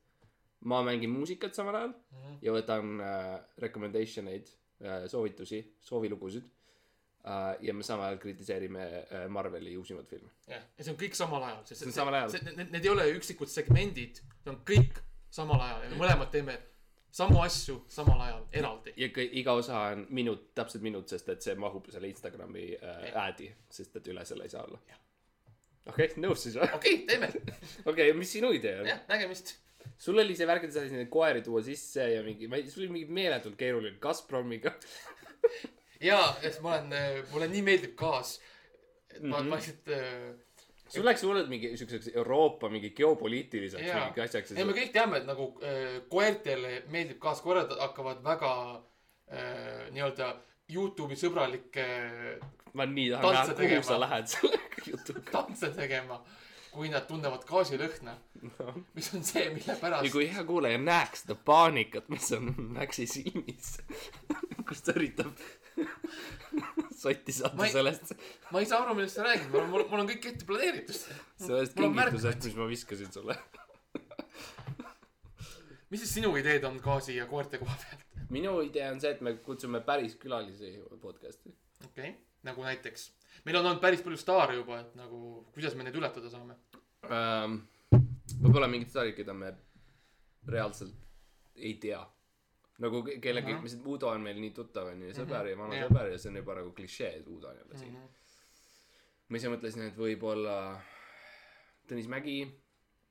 ma 0.61 0.83
mängin 0.83 1.11
muusikat 1.11 1.55
samal 1.55 1.75
ajal 1.75 1.89
mm 1.89 2.19
-hmm. 2.19 2.39
ja 2.43 2.53
võtan 2.53 3.01
äh, 3.01 3.41
recommendation 3.59 4.29
eid 4.29 4.47
äh,, 4.83 5.07
soovitusi, 5.07 5.77
soovilugusid 5.81 6.45
äh,. 7.25 7.57
ja 7.61 7.75
me 7.75 7.83
samal 7.83 8.07
ajal 8.07 8.19
kritiseerime 8.19 8.85
äh, 8.87 9.29
Marveli 9.29 9.77
uusimat 9.77 10.09
filmi. 10.09 10.31
jah, 10.47 10.63
ja 10.79 10.85
see 10.85 10.93
on 10.93 10.99
kõik 10.99 11.15
samal 11.15 11.43
ajal, 11.43 11.65
sest 11.65 11.81
See 11.81 11.89
on 11.89 11.93
samal 11.93 12.15
ajal. 12.15 12.31
Need, 12.57 12.71
need 12.71 12.85
ei 12.85 12.91
ole 12.91 13.13
üksikud 13.13 13.47
segmendid, 13.47 14.23
need 14.45 14.55
on 14.55 14.61
kõik 14.71 15.03
samal 15.31 15.61
ajal 15.61 15.83
ja 15.83 15.91
me 15.91 15.97
mõlemad 15.97 16.31
teeme 16.31 16.59
samu 17.13 17.41
asju 17.43 17.81
samal 17.89 18.21
ajal, 18.27 18.45
eraldi. 18.53 18.93
ja 18.97 19.09
kõi- 19.15 19.31
iga 19.41 19.53
osa 19.59 19.81
on 19.93 20.07
minut, 20.11 20.51
täpselt 20.55 20.83
minut, 20.83 21.09
sest 21.09 21.29
et 21.29 21.43
see 21.43 21.55
mahub 21.59 21.89
selle 21.91 22.09
Instagrami 22.09 22.69
äh, 22.77 23.09
ad'i, 23.25 23.51
sest 23.71 23.97
et 23.97 24.07
üle 24.13 24.25
selle 24.29 24.45
ei 24.47 24.53
saa 24.53 24.63
olla 24.69 24.79
okei 25.91 26.07
okay,, 26.07 26.23
nõus 26.23 26.45
siis 26.47 26.55
või? 26.61 26.69
okei 26.75 26.95
okay,, 27.01 27.07
teeme, 27.09 27.29
okei 27.85 28.11
okay,, 28.11 28.13
mis 28.19 28.31
sinu 28.37 28.53
idee 28.55 28.77
on? 28.83 28.87
jah, 28.93 29.01
nägemist. 29.09 29.57
sul 29.99 30.19
oli 30.23 30.37
see 30.39 30.47
värk, 30.47 30.65
et 30.69 30.73
sa 30.75 30.85
said 30.85 30.93
neid 30.95 31.11
koeri 31.11 31.43
tuua 31.43 31.63
sisse 31.67 32.05
ja 32.15 32.23
mingi, 32.27 32.47
ma 32.49 32.61
ei, 32.61 32.69
sul 32.71 32.85
oli 32.87 32.93
mingi 33.01 33.13
meeletult 33.21 33.57
keeruline 33.59 33.99
Gazpromiga. 34.03 34.75
ja, 36.01 36.21
et 36.47 36.61
ma 36.63 36.77
olen, 36.79 36.95
mulle 37.33 37.49
nii 37.51 37.63
meeldib 37.67 37.97
gaas. 37.99 38.37
et 39.11 39.23
ma, 39.25 39.41
Mhm. 39.41 39.49
ma 39.51 39.57
lihtsalt 39.59 39.89
äh, 39.89 40.35
sul 40.91 41.07
läks 41.07 41.25
hullult 41.27 41.49
mingi 41.51 41.73
siukseks 41.79 42.11
Euroopa 42.15 42.69
mingi 42.73 42.93
geopoliitiliseks 42.97 43.87
Jaa. 43.87 44.05
mingi 44.09 44.25
asjaks. 44.27 44.55
ei, 44.57 44.67
me 44.69 44.77
kõik 44.77 44.93
teame, 44.95 45.23
et 45.23 45.29
nagu 45.29 45.51
äh, 45.63 46.01
koertele 46.13 46.83
meeldib 46.93 47.21
gaas, 47.23 47.43
koerad 47.45 47.73
hakkavad 47.79 48.25
väga 48.27 48.55
äh, 48.75 49.91
nii-öelda 49.95 50.35
Youtube'i 50.71 51.19
sõbralikke 51.19 51.87
ma 52.73 52.87
nii 52.87 53.11
tahan 53.11 53.35
näha, 53.35 53.57
kuhu 53.59 53.83
sa 53.87 53.99
lähed 54.01 54.31
selle 54.31 54.61
jutuga. 54.87 55.25
tantse 55.35 55.71
tegema, 55.75 56.21
kui 56.71 56.91
nad 56.93 57.07
tunnevad 57.09 57.45
gaasilõhna, 57.49 58.15
mis 58.95 59.11
on 59.17 59.25
see, 59.27 59.49
mille 59.55 59.75
ja 59.75 59.79
pärast 59.81 60.13
kui 60.15 60.29
hea 60.31 60.45
kuulaja 60.47 60.79
näeks 60.83 61.25
seda 61.25 61.37
paanikat, 61.51 62.09
mis 62.13 62.31
on 62.37 62.53
Maxi 62.77 63.09
silmis, 63.11 63.77
kus 64.69 64.87
ta 64.87 64.95
üritab 64.97 65.35
sotti 67.03 67.33
saada 67.35 67.67
ei- 67.67 67.73
sellest, 67.73 68.13
ma 68.51 68.63
ei 68.63 68.69
saa 68.69 68.83
aru, 68.85 68.97
millest 68.99 69.19
sa 69.19 69.25
räägid, 69.27 69.49
mul 69.53 69.65
on, 69.65 69.89
mul 69.91 70.03
on 70.03 70.11
kõik 70.11 70.29
ette 70.33 70.49
planeeritud. 70.49 71.01
sellest 71.47 71.77
kingitusest, 71.79 72.49
mis 72.49 72.59
ma 72.59 72.69
viskasin 72.71 73.13
sulle. 73.15 73.37
mis 75.91 76.05
siis 76.05 76.15
sinu 76.19 76.33
ideed 76.41 76.67
on 76.69 76.79
gaasi 76.83 77.17
ja 77.17 77.27
koerte 77.31 77.61
koha 77.63 77.77
pealt? 77.85 78.07
minu 78.31 78.61
idee 78.63 78.87
on 78.93 79.01
see, 79.03 79.11
et 79.11 79.23
me 79.27 79.35
kutsume 79.43 79.81
päris 79.87 80.15
külalisi 80.21 80.77
podcast'i. 81.03 81.55
okei 81.85 82.13
okay., 82.13 82.15
nagu 82.47 82.65
näiteks, 82.65 83.11
meil 83.45 83.59
on 83.61 83.67
olnud 83.67 83.83
päris 83.83 84.05
palju 84.05 84.21
staare 84.21 84.57
juba, 84.61 84.81
et 84.85 84.95
nagu, 84.99 85.43
kuidas 85.55 85.75
me 85.77 85.87
neid 85.87 85.99
ületada 85.99 86.31
saame? 86.33 86.57
ähm,. 87.11 87.61
võib-olla 88.41 88.71
mingid 88.71 88.93
staarid, 88.93 89.17
keda 89.19 89.35
me 89.35 89.55
reaalselt 90.49 90.95
ei 91.61 91.75
tea. 91.81 92.01
Nagu 92.81 93.03
ke- 93.05 93.19
kellegi, 93.21 93.53
Ahah. 93.53 93.63
mis 93.63 93.75
Udo 93.85 94.09
on 94.09 94.23
meil 94.25 94.39
nii 94.41 94.55
tuttav 94.57 94.89
onju 94.93 95.11
ja 95.11 95.15
sõber 95.17 95.49
ja 95.51 95.57
vana 95.59 95.75
Jah. 95.77 95.89
sõber 95.91 96.11
ja 96.13 96.19
see 96.19 96.31
on 96.33 96.37
juba 96.41 96.55
nagu 96.61 96.73
klišee, 96.77 97.11
et 97.21 97.27
Udo 97.29 97.49
on 97.53 97.57
jälle 97.61 97.79
siin. 97.79 97.93
Mhm. 97.93 98.09
ma 99.31 99.37
ise 99.39 99.49
mõtlesin, 99.53 99.87
et 99.89 99.97
võib-olla 99.97 100.55
Tõnis 101.91 102.07
Mägi, 102.11 102.39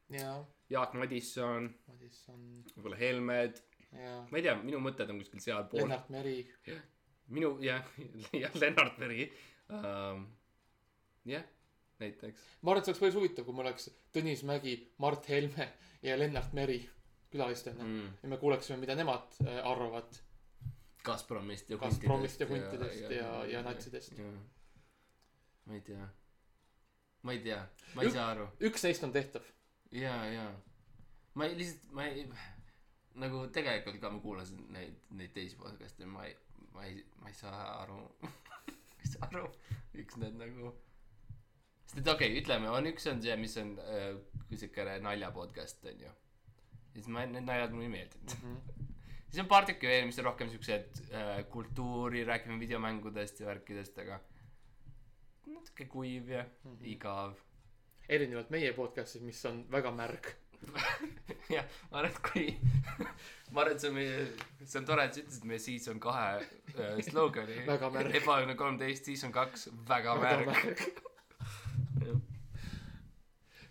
ja, 0.09 0.33
Jaak 0.69 0.93
Madisson, 0.93 1.69
Madisson 1.87 2.63
võib-olla 2.75 2.97
Helmed, 2.99 3.61
ja 3.93 4.15
ma 4.31 4.37
ei 4.37 4.43
tea, 4.43 4.55
minu 4.63 4.79
mõtted 4.83 5.09
on 5.09 5.19
kuskil 5.19 5.39
sealpool. 5.43 5.81
Lennart 5.83 6.09
Meri. 6.09 6.37
minu 7.29 7.57
jah, 7.61 7.85
jah 8.43 8.55
Lennart 8.55 8.97
Meri 8.99 9.31
um,. 9.69 10.27
jah, 11.25 11.43
näiteks. 11.99 12.41
ma 12.61 12.71
arvan, 12.71 12.81
et 12.81 12.85
see 12.85 12.91
oleks 12.93 13.01
päris 13.03 13.15
huvitav, 13.19 13.45
kui 13.45 13.53
mul 13.53 13.65
oleks 13.67 13.89
Tõnis 14.15 14.43
Mägi, 14.47 14.75
Mart 14.97 15.27
Helme 15.29 15.69
ja 16.01 16.15
Lennart 16.17 16.53
Meri 16.53 16.79
külalistena 17.31 17.83
mm. 17.83 18.17
Ja 18.23 18.29
me 18.29 18.37
kuuleksime, 18.37 18.77
mida 18.81 18.95
nemad 18.95 19.37
äh, 19.45 19.59
arvavad 19.67 20.19
Gazpromist 21.03 21.69
ja 21.69 21.77
Gazpromist 21.77 22.39
ja 22.39 22.47
huntidest 22.47 23.11
ja, 23.11 23.45
ja 23.45 23.61
natsidest. 23.63 24.13
ma 25.65 25.73
ei 25.73 25.81
tea. 25.81 26.07
ma 27.21 27.31
ei 27.31 27.39
tea, 27.39 27.67
ma 27.95 28.01
ei 28.01 28.09
Ük- 28.09 28.13
saa 28.13 28.29
aru. 28.31 28.47
üks 28.59 28.83
neist 28.83 29.03
on 29.03 29.13
tehtav. 29.13 29.45
ja, 29.91 30.25
ja. 30.25 30.51
ma 31.33 31.45
ei, 31.45 31.57
lihtsalt, 31.57 31.91
ma 31.91 32.05
ei, 32.05 32.27
nagu 33.15 33.47
tegelikult 33.47 34.01
ka 34.01 34.09
ma 34.09 34.19
kuulasin 34.19 34.65
neid, 34.73 34.99
neid 35.09 35.33
teisi 35.33 35.55
podcast'e, 35.59 36.05
ma 36.05 36.25
ei, 36.25 36.35
ma 36.73 36.85
ei, 36.85 37.03
ma 37.21 37.31
ei 37.31 37.37
saa 37.37 37.63
aru 37.81 38.01
ma 38.23 39.03
ei 39.03 39.11
saa 39.13 39.29
aru, 39.31 39.45
miks 39.93 40.17
need 40.17 40.39
nagu. 40.41 40.73
sest 41.85 42.01
et 42.01 42.07
okei 42.07 42.33
okay,, 42.33 42.41
ütleme, 42.43 42.69
on 42.75 42.91
üks 42.91 43.07
on 43.11 43.21
see, 43.23 43.37
mis 43.39 43.57
on 43.61 43.77
äh, 43.85 44.11
siukene 44.55 44.99
nalja 45.05 45.31
podcast 45.31 45.85
on 45.85 46.07
ju. 46.07 46.17
Siis 46.99 47.13
ma, 47.13 47.25
need 47.25 47.47
naljad 47.47 47.73
mulle 47.75 47.87
ei 47.87 47.93
meeldinud. 47.93 48.35
siis 49.29 49.43
on 49.43 49.49
paar 49.51 49.67
tükki 49.69 49.87
veel, 49.89 50.07
mis 50.09 50.19
on 50.19 50.27
rohkem 50.29 50.49
siuksed 50.51 51.01
äh, 51.13 51.31
kultuuri, 51.53 52.25
räägime 52.27 52.59
videomängudest 52.61 53.39
ja 53.43 53.49
värkidest, 53.51 53.97
aga 54.03 54.19
natuke 55.53 55.85
kuiv 55.85 56.29
ja 56.29 56.43
mm 56.43 56.75
-hmm. 56.75 56.87
igav. 56.95 57.33
erinevalt 58.09 58.49
meie 58.49 58.73
podcast'ist, 58.73 59.21
mis 59.21 59.45
on 59.45 59.65
väga 59.71 59.91
märg. 59.91 60.27
jah, 61.55 61.65
ma 61.91 61.97
arvan, 61.97 62.11
et 62.11 62.19
kui, 62.19 62.59
ma 63.51 63.61
arvan, 63.61 63.75
et 63.75 63.81
see 63.81 63.89
on 63.89 63.95
meie, 63.95 64.27
see 64.65 64.79
on 64.79 64.85
tore, 64.85 65.05
et 65.05 65.13
sa 65.13 65.21
ütlesid 65.21 65.45
meie 65.45 65.59
season 65.59 65.99
kahe 65.99 66.39
äh, 66.39 67.03
slogani. 67.09 67.59
Ebaõnne 68.21 68.55
kolmteist, 68.55 69.05
season 69.05 69.31
kaks, 69.31 69.69
väga 69.89 70.15
märg. 70.15 70.49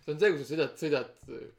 see 0.01 0.13
on 0.13 0.19
see, 0.19 0.31
kui 0.31 0.39
sa 0.39 0.49
sõidad, 0.53 0.77
sõidad 0.79 1.58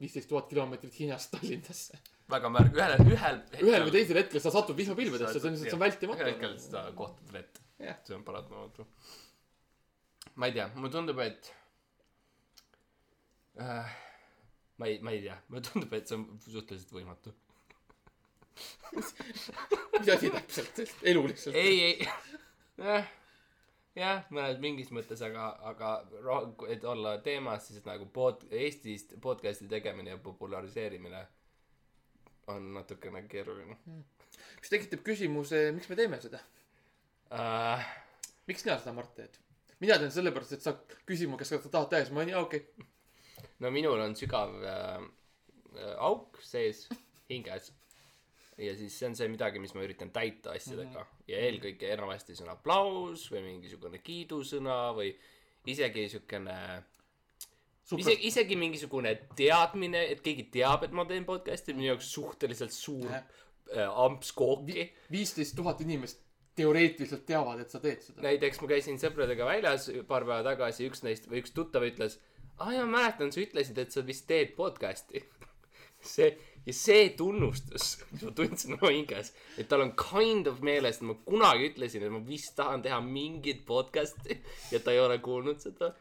viisteist 0.00 0.28
tuhat 0.28 0.48
kilomeetrit 0.48 0.98
Hiinast 0.98 1.30
Tallinnasse. 1.34 1.98
väga 2.30 2.50
märg, 2.52 2.76
ühel, 2.76 2.94
ühel. 3.10 3.40
ühel 3.60 3.86
või 3.86 3.94
teisel 3.96 4.20
hetkel 4.22 4.42
sa 4.42 4.52
satud 4.54 4.78
vihmapilvedesse, 4.78 5.40
see 5.40 5.48
on 5.48 5.56
lihtsalt, 5.56 5.70
see 5.70 5.78
on 5.78 5.82
vältimatu. 5.84 6.20
ühel 6.22 6.32
hetkel 6.32 6.56
sa 6.62 6.84
kohtad 6.96 7.34
vett 7.34 7.60
Jah.. 7.80 7.98
see 8.06 8.16
on 8.16 8.24
paratamatu. 8.24 8.86
ma 10.34 10.50
ei 10.50 10.56
tea, 10.56 10.68
mulle 10.76 10.92
tundub, 10.94 11.20
et 11.24 11.52
äh,. 13.60 13.94
ma 14.78 14.90
ei, 14.90 14.98
ma 15.04 15.14
ei 15.16 15.22
tea, 15.26 15.38
mulle 15.48 15.64
tundub, 15.68 15.94
et 15.98 16.08
see 16.08 16.18
on 16.18 16.26
suhteliselt 16.46 16.92
võimatu. 16.96 17.34
mis 18.96 20.12
asi 20.16 20.30
täpselt, 20.34 20.84
elu 21.12 21.26
lihtsalt. 21.28 21.56
ei, 21.56 21.80
ei, 21.90 23.04
jah, 23.98 24.24
mõnes 24.30 24.60
mingis 24.62 24.92
mõttes, 24.94 25.22
aga, 25.26 25.50
aga 25.72 25.90
roh-, 26.22 26.68
et 26.70 26.84
olla 26.84 27.16
teemas, 27.24 27.66
siis 27.68 27.84
nagu 27.86 28.06
pod-, 28.14 28.46
Eestist 28.50 29.16
podcast'i 29.22 29.68
tegemine 29.70 30.14
ja 30.14 30.22
populariseerimine 30.22 31.26
on 32.50 32.72
natukene 32.74 33.22
keeruline 33.30 33.76
mis 34.60 34.72
tekitab 34.72 35.02
küsimuse, 35.06 35.68
miks 35.76 35.88
me 35.90 35.98
teeme 35.98 36.20
seda? 36.22 36.40
uh,. 37.34 37.84
miks 38.48 38.64
sina 38.64 38.78
seda, 38.80 38.94
Mart, 38.96 39.14
teed? 39.16 39.38
mina 39.80 39.98
teen 40.00 40.12
sellepärast, 40.12 40.56
et 40.56 40.64
sa 40.64 40.76
käest, 41.40 41.54
kas 41.56 41.66
sa 41.66 41.72
tahad 41.72 41.96
siis 42.04 42.14
ma 42.14 42.22
olen 42.22 42.34
jaa, 42.34 42.44
okei 42.44 42.64
okay.. 42.64 43.46
no 43.64 43.72
minul 43.74 44.02
on 44.04 44.16
sügav 44.18 44.56
äh, 44.60 44.96
äh, 45.76 45.94
auk 46.08 46.40
sees 46.44 46.86
hinges 47.30 47.72
ja 48.60 48.76
siis 48.76 48.94
see 48.98 49.08
on 49.08 49.16
see 49.18 49.28
midagi, 49.32 49.60
mis 49.62 49.74
ma 49.76 49.84
üritan 49.84 50.12
täita 50.14 50.54
asjadega 50.56 51.04
ja 51.30 51.42
eelkõige 51.48 51.90
enamasti 51.94 52.36
see 52.36 52.46
on 52.46 52.54
aplaus 52.54 53.26
või 53.32 53.44
mingisugune 53.48 54.00
kiidusõna 54.04 54.80
või 54.96 55.12
isegi 55.70 56.08
siukene 56.12 56.56
isegi, 57.98 58.26
isegi 58.28 58.56
mingisugune 58.58 59.14
teadmine, 59.38 60.02
et 60.12 60.22
keegi 60.24 60.48
teab, 60.54 60.84
et 60.86 60.94
ma 60.94 61.06
teen 61.08 61.26
podcast'i, 61.28 61.74
minu 61.76 61.90
jaoks 61.92 62.10
suhteliselt 62.14 62.74
suur 62.74 63.08
Jah. 63.08 63.24
äh, 63.74 64.02
amps 64.04 64.32
kooki. 64.36 64.90
viisteist 65.12 65.56
tuhat 65.58 65.80
inimest 65.84 66.22
teoreetiliselt 66.58 67.24
teavad, 67.26 67.62
et 67.62 67.72
sa 67.72 67.80
teed 67.82 68.02
seda. 68.04 68.22
näiteks 68.26 68.60
ma 68.60 68.70
käisin 68.74 69.00
sõpradega 69.00 69.46
väljas 69.48 69.88
paar 70.08 70.26
päeva 70.28 70.42
tagasi, 70.46 70.88
üks 70.90 71.04
neist 71.06 71.28
või 71.30 71.42
üks 71.44 71.54
tuttav 71.56 71.86
ütles, 71.86 72.18
aa 72.58 72.74
jaa, 72.76 72.86
mäletan, 72.90 73.32
sa 73.32 73.42
ütlesid, 73.42 73.78
et 73.80 73.94
sa 73.94 74.04
vist 74.06 74.26
teed 74.28 74.54
podcast'i. 74.58 75.24
see 76.14 76.32
ja 76.66 76.74
see 76.76 77.10
tunnustus, 77.16 77.92
mis 78.12 78.24
ma 78.26 78.32
tundsin 78.36 78.76
oma 78.76 78.92
hinges, 78.92 79.32
et 79.58 79.68
tal 79.70 79.84
on 79.84 79.92
kind 79.98 80.50
of 80.50 80.60
meeles, 80.66 81.00
et 81.00 81.06
ma 81.08 81.16
kunagi 81.24 81.70
ütlesin, 81.70 82.04
et 82.06 82.12
ma 82.12 82.20
vist 82.26 82.54
tahan 82.58 82.84
teha 82.84 83.00
mingit 83.04 83.64
podcast'i 83.68 84.36
ja 84.74 84.80
ta 84.84 84.94
ei 84.94 85.00
ole 85.00 85.18
kuulnud 85.24 85.60
seda. 85.62 85.92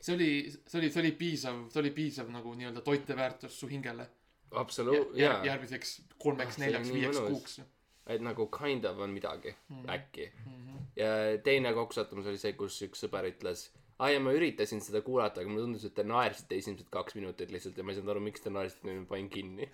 see 0.00 0.14
oli, 0.14 0.30
see 0.52 0.80
oli, 0.80 0.90
see 0.92 1.02
oli 1.04 1.12
piisav, 1.20 1.62
see 1.72 1.82
oli 1.82 1.92
piisav 1.96 2.30
nagu 2.32 2.54
nii-öelda 2.56 2.84
toiteväärtus 2.86 3.60
su 3.60 3.68
hingele. 3.70 4.08
absoluut, 4.50 5.14
ja, 5.14 5.32
jaa. 5.32 5.44
järgmiseks 5.52 5.98
Ah, 6.00 6.18
kolmeks, 6.18 6.58
oli 6.58 6.66
neljaks, 6.66 6.92
viieks 6.92 7.18
kuuks. 7.28 7.60
et 8.06 8.22
nagu 8.22 8.48
kind 8.54 8.84
of 8.84 8.98
on 8.98 9.10
midagi 9.10 9.50
mm. 9.50 9.76
Mhm. 9.76 9.90
äkki 9.90 10.32
mm. 10.46 10.52
-hmm. 10.52 10.84
ja 10.96 11.38
teine 11.44 11.72
kokkusattumus 11.74 12.26
oli 12.26 12.38
see, 12.38 12.52
kus 12.52 12.82
üks 12.82 13.04
sõber 13.04 13.28
ütles, 13.28 13.68
aa 13.98 14.12
ja 14.12 14.20
ma 14.20 14.32
üritasin 14.36 14.82
seda 14.84 15.00
kuulata, 15.04 15.40
aga 15.40 15.50
mulle 15.50 15.66
tundus, 15.66 15.86
et 15.88 15.94
te 15.96 16.04
naersite 16.06 16.58
esimesed 16.60 16.88
kaks 16.92 17.16
minutit 17.18 17.52
lihtsalt 17.54 17.78
ja 17.78 17.84
ma 17.84 17.92
ei 17.92 17.98
saanud 17.98 18.14
aru, 18.14 18.24
miks 18.26 18.44
te 18.44 18.52
naersite, 18.52 18.84
nüüd 18.88 19.04
ma 19.04 19.10
panin 19.14 19.30
kinni. 19.32 19.68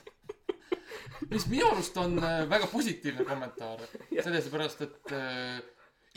mis 1.33 1.47
minu 1.51 1.71
arust 1.71 1.97
on 2.01 2.19
äh, 2.23 2.43
väga 2.51 2.69
positiivne 2.73 3.27
kommentaar. 3.29 3.83
sellepärast, 4.27 4.85
et 4.87 5.17
äh, 5.17 5.59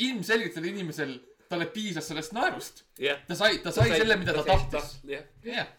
ilmselgelt 0.05 0.53
sellel 0.57 0.73
inimesel, 0.73 1.15
talle 1.49 1.69
piisas 1.73 2.07
sellest 2.09 2.35
naerust. 2.35 2.83
jah. 3.01 3.21
ta 3.27 3.37
sai, 3.37 3.59
ta 3.63 3.73
sai 3.73 3.89
selle, 3.93 4.17
mida 4.21 4.33
ta 4.37 4.45
tahtis. 4.47 4.99
jah, 5.09 5.25
jah. 5.45 5.69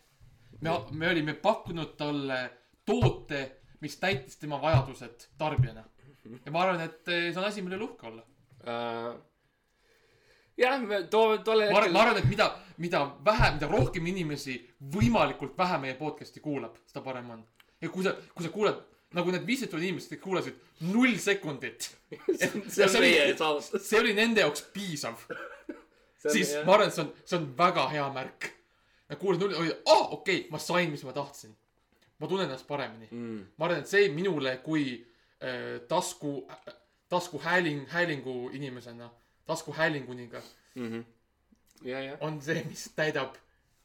me, 0.60 0.76
me 0.92 1.10
olime 1.10 1.34
pakkunud 1.42 1.94
talle 1.98 2.40
toote, 2.86 3.42
mis 3.82 3.98
täitis 4.02 4.38
tema 4.40 4.60
vajadused 4.62 5.30
tarbijana. 5.38 5.84
ja 6.24 6.52
ma 6.54 6.62
arvan, 6.64 6.84
et 6.86 7.08
eh, 7.08 7.30
see 7.30 7.40
on 7.40 7.48
asi, 7.48 7.62
mille 7.62 7.78
üle 7.78 7.90
uhke 7.90 8.12
olla. 8.12 8.26
uh,. 8.66 9.16
jah, 10.56 10.82
too, 11.10 11.38
tollel 11.44 11.72
ma 11.72 11.80
arvan, 11.80 11.92
ma 11.92 12.02
arvan, 12.04 12.20
et 12.22 12.28
mida, 12.30 12.50
mida 12.82 13.04
vähem, 13.24 13.58
mida 13.58 13.70
rohkem 13.70 14.06
inimesi 14.12 14.56
võimalikult 14.94 15.56
vähe 15.58 15.80
meie 15.82 15.96
podcast'i 15.98 16.42
kuulab, 16.44 16.78
seda 16.88 17.04
parem 17.04 17.30
on. 17.36 17.42
ja 17.80 17.90
kui 17.92 18.06
sa, 18.06 18.14
kui 18.34 18.46
sa 18.46 18.52
kuulad 18.54 18.84
nagu 19.16 19.32
need 19.32 19.46
viisteist 19.46 19.72
tuhat 19.72 19.84
inimest, 19.86 20.14
kuulasid 20.22 20.56
null 20.90 21.16
sekundit, 21.22 21.90
see 22.38 22.50
on 22.50 22.64
see 22.72 23.00
oli- 23.00 23.80
see 23.80 24.00
oli 24.00 24.14
nende 24.16 24.42
jaoks 24.42 24.64
piisav, 24.74 25.20
siis 26.34 26.56
ma 26.66 26.76
arvan, 26.76 26.90
et 26.90 26.96
see 26.96 27.04
on, 27.04 27.12
see 27.24 27.38
on 27.40 27.50
väga 27.58 27.88
hea 27.94 28.06
märk. 28.14 28.50
Nad 29.06 29.20
kuulasid 29.20 29.44
null, 29.44 29.54
olid, 29.60 29.76
aa, 29.86 30.08
okei 30.16 30.40
okay,, 30.40 30.50
ma 30.50 30.58
sain, 30.58 30.90
mis 30.90 31.04
ma 31.06 31.14
tahtsin. 31.14 31.54
ma 32.18 32.26
tunnen 32.26 32.48
ennast 32.48 32.66
paremini. 32.66 33.06
mm.. 33.10 33.44
ma 33.58 33.68
arvan, 33.68 33.84
et 33.84 33.90
see 33.90 34.08
minule 34.10 34.56
kui 34.64 34.88
äh, 34.96 35.78
tasku, 35.88 36.40
taskuhääling, 37.12 37.86
häälingu 37.92 38.50
inimesena, 38.56 39.10
taskuhäälinguniga 39.46 40.42
Mm 40.76 40.92
-hmm. 40.92 41.04
ja, 41.88 42.00
ja, 42.00 42.16
on 42.20 42.42
see, 42.42 42.64
mis 42.64 42.92
täidab 42.96 43.34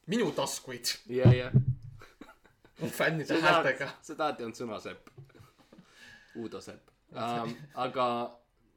minu 0.06 0.32
taskuid 0.32 0.86
ja, 1.08 1.34
ja. 1.34 1.52
fännide 2.98 3.42
häältega. 3.42 3.90
seda 4.02 4.26
alati 4.26 4.44
on 4.44 4.54
sõnasepp. 4.54 5.08
Uudo 6.36 6.62
Sepp 6.62 6.90
um,. 7.44 7.56
aga 7.74 8.08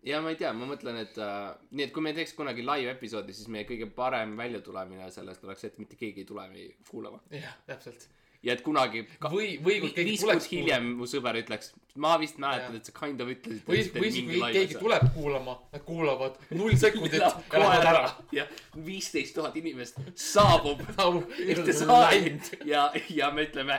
ja 0.02 0.20
ma 0.22 0.30
ei 0.30 0.36
tea, 0.36 0.52
ma 0.52 0.66
mõtlen, 0.68 0.98
et 1.00 1.18
uh, 1.18 1.54
nii, 1.70 1.86
et 1.88 1.92
kui 1.94 2.02
me 2.02 2.12
teeks 2.12 2.34
kunagi 2.38 2.64
live 2.66 2.90
episoodi, 2.90 3.32
siis 3.32 3.48
meie 3.48 3.66
kõige 3.68 3.88
parem 3.90 4.36
väljatulemine 4.36 5.10
sellest 5.10 5.44
oleks, 5.44 5.64
et 5.64 5.78
mitte 5.78 5.96
keegi 5.96 6.24
ei 6.24 6.28
tule 6.28 6.46
meid 6.50 6.76
kuulama. 6.90 7.22
jah, 7.30 7.56
täpselt. 7.66 8.08
Ja 8.44 8.52
et 8.56 8.62
kunagi 8.64 9.00
või, 9.22 9.54
või 9.64 9.76
kui 9.82 9.90
keegi 9.96 10.10
viis 10.10 10.20
tuleks 10.24 10.46
kuud 10.48 10.58
hiljem 10.58 10.84
mu 10.98 11.04
sõber 11.08 11.34
ütleks, 11.40 11.66
ma 12.00 12.12
vist 12.20 12.36
mäletan, 12.42 12.74
Jah. 12.74 12.80
et 12.82 12.86
sa 12.90 12.94
kind 12.98 13.18
of 13.24 13.28
ütlesid. 13.32 13.62
või, 13.68 13.78
või 13.96 14.10
siis, 14.12 14.26
kui 14.28 14.40
keegi 14.58 14.74
tuleb 14.80 15.04
kuulama, 15.14 15.54
nad 15.72 15.82
kuulavad 15.86 16.32
null 16.58 16.74
sekundit 16.80 17.20
ja 17.20 17.30
lähevad 17.52 17.88
ära 17.90 18.00
ära. 18.04 18.12
ja 18.36 18.44
viisteist 18.86 19.32
tuhat 19.38 19.54
inimest 19.60 19.94
saabub 20.14 20.78
ühte 21.48 21.72
saali 21.72 22.36
ja, 22.68 22.82
ja 23.10 23.30
me 23.34 23.40
ütleme 23.48 23.76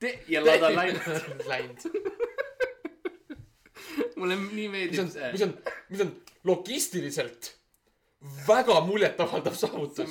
te- 0.00 0.18
ja 0.28 0.42
nad 0.44 0.62
on 0.70 0.74
läinud. 0.80 1.02
Läinud. 1.46 1.80
mulle 4.20 4.36
nii 4.36 4.68
meeldib 4.68 5.08
see 5.12 5.30
mis. 5.32 5.42
on, 5.46 5.52
mis 5.92 6.00
on 6.04 6.10
logistiliselt 6.48 7.42
väga 8.46 8.80
muljetavaldav 8.84 9.54
saavutus. 9.56 10.10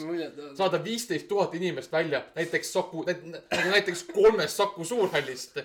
saada 0.58 0.80
viisteist 0.84 1.28
tuhat 1.28 1.54
inimest 1.56 1.92
välja 1.92 2.24
näiteks 2.36 2.72
Saku, 2.74 3.04
nagu 3.08 3.72
näiteks 3.72 4.04
kolmest 4.14 4.56
Saku 4.58 4.86
Suurhallist, 4.86 5.60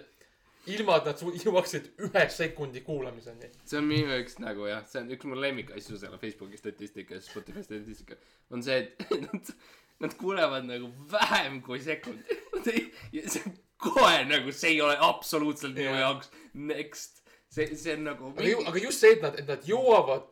ilma 0.66 0.96
et 0.96 1.04
nad 1.08 1.18
su- 1.20 1.32
jõuaksid 1.44 1.88
ühe 2.06 2.24
sekundi 2.32 2.80
kuulamiseni. 2.84 3.50
see 3.64 3.78
on 3.78 3.84
minu 3.88 4.12
jaoks 4.12 4.38
nagu 4.44 4.66
jah, 4.68 4.84
see 4.88 5.00
on 5.00 5.10
üks 5.16 5.24
mu 5.28 5.40
lemmikasju 5.40 5.98
selle 6.00 6.18
Facebooki 6.18 6.56
statistika 6.60 7.14
ja 7.18 7.20
Spotify 7.24 7.62
statistika 7.64 8.16
on 8.50 8.62
see, 8.62 8.78
et 8.78 9.10
nad, 9.26 9.52
nad 10.04 10.14
kuulevad 10.20 10.64
nagu 10.68 10.88
vähem 11.12 11.60
kui 11.62 11.80
sekund. 11.80 12.24
ja 13.12 13.28
see 13.28 13.42
on 13.46 13.56
kohe 13.84 14.24
nagu 14.28 14.52
see 14.52 14.70
ei 14.76 14.80
ole 14.80 14.96
absoluutselt 15.00 15.74
minu 15.76 15.96
jaoks 16.00 16.30
next. 16.54 17.20
see, 17.48 17.76
see 17.76 17.96
on 17.96 18.04
nagu. 18.08 18.32
aga 18.36 18.48
ju-, 18.48 18.64
aga 18.68 18.78
just 18.84 19.00
see, 19.04 19.12
et 19.16 19.22
nad, 19.24 19.36
et 19.40 19.48
nad 19.48 19.68
jõuavad, 19.68 20.24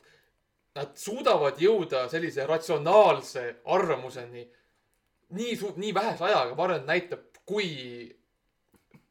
nad 0.77 0.97
suudavad 0.97 1.61
jõuda 1.61 2.07
sellise 2.13 2.47
ratsionaalse 2.49 3.45
arvamuseni 3.75 4.47
nii 5.37 5.57
suur, 5.57 5.77
nii 5.81 5.93
vähese 5.97 6.25
ajaga, 6.29 6.57
ma 6.57 6.67
arvan, 6.67 6.83
et 6.83 6.89
näitab, 6.89 7.27
kui 7.49 7.69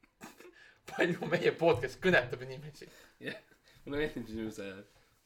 palju 0.91 1.29
meie 1.31 1.53
podcast 1.57 2.01
kõnetab 2.03 2.41
inimesi. 2.45 2.89
jah, 3.21 3.37
mulle 3.85 4.03
meeldib 4.03 4.27
sinu 4.29 4.49
see 4.53 4.73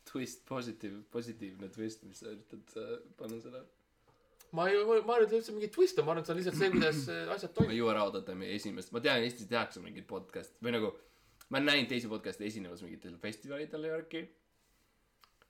twist, 0.05 0.45
positiiv, 0.47 0.99
positiivne 1.11 1.71
twist, 1.73 2.05
mis 2.07 2.21
sa 2.21 2.29
üritad 2.31 2.77
äh, 2.79 2.93
panna 3.19 3.39
selle. 3.43 3.63
ma 4.55 4.69
ei, 4.69 4.79
ma 4.85 4.99
arvan, 4.99 5.25
et 5.25 5.33
see 5.33 5.41
üldse 5.41 5.55
mingi 5.55 5.71
twist 5.73 5.99
on, 5.99 6.07
ma 6.07 6.15
arvan, 6.15 6.23
et 6.23 6.29
see 6.29 6.35
on 6.35 6.41
lihtsalt 6.41 6.61
see, 6.61 6.71
kuidas 6.75 7.03
äh, 7.11 7.25
asjad 7.35 7.51
ei 7.51 7.57
toimuvad. 7.59 7.79
jõua 7.79 7.95
ära 7.95 8.07
oodata 8.07 8.37
meie 8.39 8.55
esimest, 8.59 8.93
ma 8.95 9.03
tean, 9.03 9.23
Eestis 9.25 9.51
tehakse 9.51 9.83
mingit 9.83 10.07
podcast'i 10.09 10.63
või 10.63 10.77
nagu 10.77 10.95
ma 11.49 11.59
olen 11.59 11.69
näinud 11.71 11.91
teisi 11.91 12.09
podcast'e 12.11 12.47
esinemas 12.47 12.81
mingitel 12.85 13.17
festivalidel 13.21 13.89
ja 13.89 13.97
värki. 13.97 14.23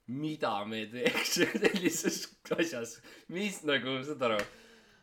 Mida 0.07 0.53
me 0.69 0.85
teeks 0.91 1.33
sellises 1.39 2.21
asjas, 2.53 2.99
mis 3.33 3.61
nagu, 3.65 3.97
saad 4.05 4.21
aru, 4.27 4.39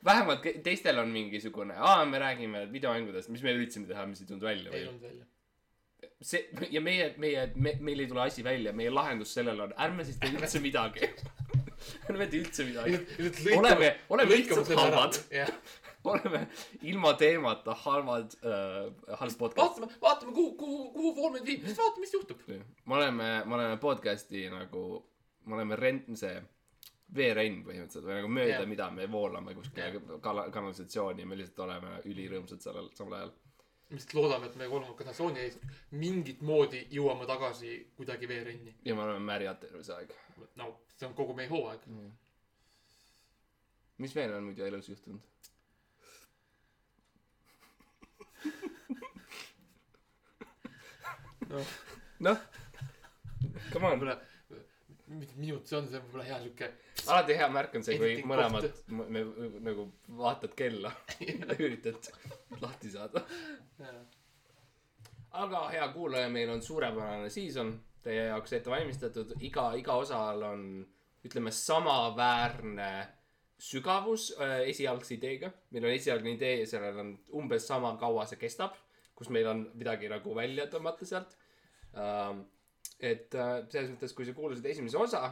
vähemalt 0.06 0.46
teistel 0.64 0.98
on 1.02 1.10
mingisugune, 1.14 1.74
aa, 1.78 2.04
me 2.06 2.20
räägime 2.22 2.64
videomängudest, 2.72 3.32
mis 3.34 3.42
me 3.42 3.54
üritasime 3.56 3.90
teha, 3.90 4.06
mis 4.10 4.22
ei 4.22 4.30
tulnud 4.30 4.46
välja 4.46 4.70
ei 4.70 4.76
või 4.76 4.88
tulnud 4.90 5.06
välja. 5.08 5.28
see 6.22 6.70
ja 6.70 6.82
meie, 6.84 7.12
meie 7.22 7.48
me,, 7.56 7.76
meil 7.80 8.04
ei 8.04 8.10
tule 8.10 8.26
asi 8.26 8.46
välja, 8.46 8.74
meie 8.76 8.94
lahendus 8.94 9.34
sellele 9.34 9.68
on, 9.68 9.74
ärme 9.86 10.06
siis 10.06 10.20
tee 10.22 10.30
üldse 10.36 10.62
midagi. 10.62 11.10
ärme 12.08 12.30
tee 12.30 12.44
üldse 12.44 12.66
midagi. 12.68 13.02
oleme, 13.58 13.94
oleme 14.14 14.38
lihtsalt 14.38 14.70
halvad, 14.78 15.18
oleme 16.04 16.46
ilma 16.82 17.14
teemata 17.14 17.74
halvad 17.74 18.34
äh,, 18.44 19.18
halb 19.18 19.36
podcast. 19.38 19.80
vaatame, 19.80 20.00
vaatame, 20.00 20.32
kuhu, 20.32 20.54
kuhu, 20.54 21.14
kuhu 21.14 21.30
meid 21.30 21.46
viib, 21.46 21.66
siis 21.66 21.78
vaatame, 21.78 22.06
mis 22.06 22.14
juhtub. 22.14 22.40
me 22.48 22.96
oleme, 22.96 23.28
me 23.44 23.54
oleme 23.54 23.76
podcast'i 23.76 24.48
nagu, 24.50 24.82
me 25.44 25.54
oleme 25.54 25.76
rent-, 25.76 26.10
see 26.18 26.34
veerenn 27.16 27.60
põhimõtteliselt 27.66 28.08
või 28.08 28.18
nagu 28.18 28.32
mööda 28.32 28.56
yeah., 28.56 28.68
mida 28.68 28.88
me 28.94 29.06
voolame 29.10 29.54
kuskile 29.56 29.88
yeah. 29.90 30.18
kala-, 30.24 30.48
kanalisatsiooni 30.54 31.24
ja 31.24 31.28
me 31.28 31.38
lihtsalt 31.38 31.64
oleme 31.66 31.94
ülirõõmsad 32.08 32.64
sellel 32.64 32.88
samal 32.96 33.18
ajal. 33.18 33.32
me 33.90 33.98
lihtsalt 33.98 34.16
loodame, 34.16 34.48
et 34.48 34.56
me 34.60 34.68
kolmanda 34.72 34.96
kanalisatsiooni 34.98 35.44
eest 35.44 35.66
mingit 36.02 36.40
moodi 36.48 36.86
jõuame 36.96 37.28
tagasi 37.28 37.74
kuidagi 37.98 38.28
veerenni. 38.30 38.74
ja 38.84 38.96
me 38.96 39.04
oleme 39.06 39.24
märjad 39.28 39.60
terve 39.60 39.84
see 39.84 39.98
aeg. 39.98 40.14
no 40.60 40.70
see 40.96 41.08
on 41.08 41.16
kogu 41.18 41.36
meie 41.36 41.52
hooaeg. 41.52 41.84
mis 43.98 44.16
veel 44.16 44.38
on 44.38 44.48
muidu 44.48 44.64
elus 44.70 44.88
juhtunud? 44.88 45.28
noh, 51.52 51.74
noh, 52.28 52.44
come 53.72 53.92
on. 53.92 54.04
mis 55.12 55.34
minut 55.36 55.68
see 55.68 55.76
on, 55.76 55.88
see 55.90 55.98
on 55.98 56.06
võib-olla 56.06 56.26
hea 56.30 56.40
sihuke. 56.46 56.70
alati 57.12 57.36
hea 57.36 57.48
märk 57.52 57.78
on 57.78 57.86
see, 57.86 57.98
kui 58.00 58.24
mõlemad 58.28 58.68
me 58.88 59.24
nagu 59.68 59.86
vaatad 60.22 60.56
kella 60.58 60.92
ja 61.20 61.54
üritad 61.66 62.10
lahti 62.60 62.92
saada. 62.94 63.24
aga 65.44 65.64
hea 65.72 65.88
kuulaja, 65.94 66.32
meil 66.32 66.52
on 66.54 66.62
suurepärane 66.64 67.30
season 67.32 67.74
teie 68.02 68.26
jaoks 68.30 68.52
ette 68.56 68.70
valmistatud, 68.70 69.36
iga, 69.46 69.72
iga 69.78 69.96
osal 70.02 70.42
on 70.46 70.64
ütleme 71.22 71.52
samaväärne 71.54 72.92
sügavus 73.62 74.32
äh, 74.40 74.62
esialgse 74.72 75.14
ideega. 75.14 75.52
meil 75.70 75.86
on 75.86 75.94
esialgne 75.94 76.34
idee, 76.34 76.64
sellel 76.66 76.98
on 76.98 77.12
umbes 77.38 77.66
sama 77.68 77.94
kaua 78.00 78.26
see 78.26 78.40
kestab, 78.40 78.74
kus 79.14 79.28
meil 79.30 79.46
on 79.50 79.64
midagi 79.74 80.08
nagu 80.12 80.34
välja 80.34 80.66
tõmmata 80.72 81.06
sealt 81.08 81.36
ähm,. 81.94 82.44
et 83.00 83.34
äh, 83.34 83.56
selles 83.70 83.90
mõttes, 83.94 84.12
kui 84.14 84.26
sa 84.26 84.32
kuulasid 84.36 84.66
esimese 84.70 84.98
osa, 84.98 85.22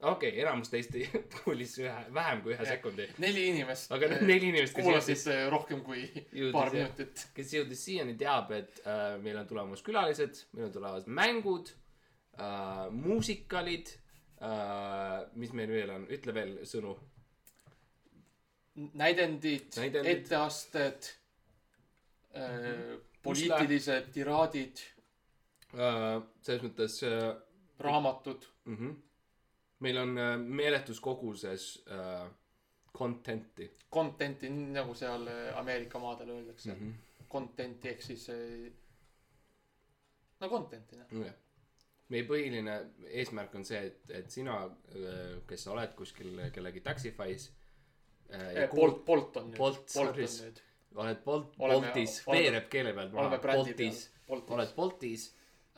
okei 0.00 0.30
okay,, 0.32 0.40
enamus 0.42 0.70
teist 0.72 0.94
ei- 0.98 1.08
kuulis 1.36 1.76
ühe, 1.82 1.94
vähem 2.14 2.40
kui 2.44 2.54
ühe 2.54 2.64
Jah. 2.64 2.72
sekundi. 2.76 3.06
neli 3.22 3.46
inimest. 3.52 3.92
aga 3.92 4.08
need 4.14 4.24
neli 4.28 4.48
inimest, 4.52 4.74
kuulasid 4.78 5.14
jõudis, 5.16 5.26
äh, 5.34 5.44
rohkem 5.52 5.82
kui 5.86 6.04
Jõudis, 6.08 6.54
paar 6.56 6.72
minutit. 6.74 7.26
kes 7.36 7.54
jõudis 7.58 7.84
siiani, 7.88 8.16
teab, 8.20 8.52
et 8.56 8.80
äh, 8.86 9.14
meil 9.22 9.38
on 9.42 9.48
tulemas 9.50 9.84
külalised, 9.86 10.44
meil 10.56 10.68
on 10.68 10.74
tulemas 10.78 11.06
mängud 11.20 11.72
äh,, 12.40 12.86
muusikalid 12.96 13.92
äh,, 14.40 15.28
mis 15.36 15.52
meil 15.56 15.72
veel 15.76 15.94
on, 15.98 16.08
ütle 16.16 16.34
veel 16.36 16.58
sõnu. 16.68 16.96
näidendid, 18.96 19.74
Näidendid. 19.76 20.12
etteasted 20.16 21.10
äh,, 21.10 21.19
poliitilised 23.22 24.10
tiraadid, 24.14 24.82
äh,. 25.74 26.22
selles 26.42 26.62
mõttes 26.64 27.00
äh, 27.06 27.34
raamatud. 27.78 28.46
mm. 28.64 28.76
-hmm. 28.76 28.96
meil 29.80 29.98
on 29.98 30.18
äh, 30.18 30.38
meeletus 30.38 31.00
koguses 31.00 31.84
äh, 31.90 32.28
content'i 32.92 33.70
Content'i, 33.92 34.50
nii 34.50 34.72
nagu 34.72 34.94
seal 34.94 35.26
äh, 35.26 35.58
Ameerika 35.58 35.98
maadel 35.98 36.30
öeldakse 36.30 36.74
mm. 36.74 36.80
-hmm. 36.80 37.28
Content'i 37.30 37.88
ehk 37.88 38.02
siis 38.02 38.28
äh, 38.28 38.72
no 40.40 40.48
content'i 40.48 40.96
noh. 40.96 41.26
jah, 41.26 41.34
meie 42.08 42.24
põhiline 42.26 42.76
eesmärk 43.08 43.54
on 43.54 43.64
see, 43.64 43.86
et, 43.86 44.10
et 44.10 44.30
sina, 44.30 44.70
kes 45.48 45.64
sa 45.64 45.72
oled 45.72 45.94
kuskil 45.96 46.40
kellegi 46.52 46.80
Taxify's 46.80 47.52
äh,. 48.30 48.68
Bolt, 48.74 49.04
Bolt 49.04 49.36
on 49.36 49.50
nüüd. 49.50 49.58
Bolt, 49.58 49.94
Bolt 49.94 50.08
on 50.08 50.16
nüüd. 50.16 50.62
Oled 50.96 51.20
Bolt, 51.24 51.52
Boltis, 51.58 52.20
veereb 52.26 52.66
keele 52.72 52.94
pealt 52.96 53.12
maha, 53.14 53.38
Boltis,. 53.44 54.08
Oled 54.30 54.74
Boltis 54.76 55.28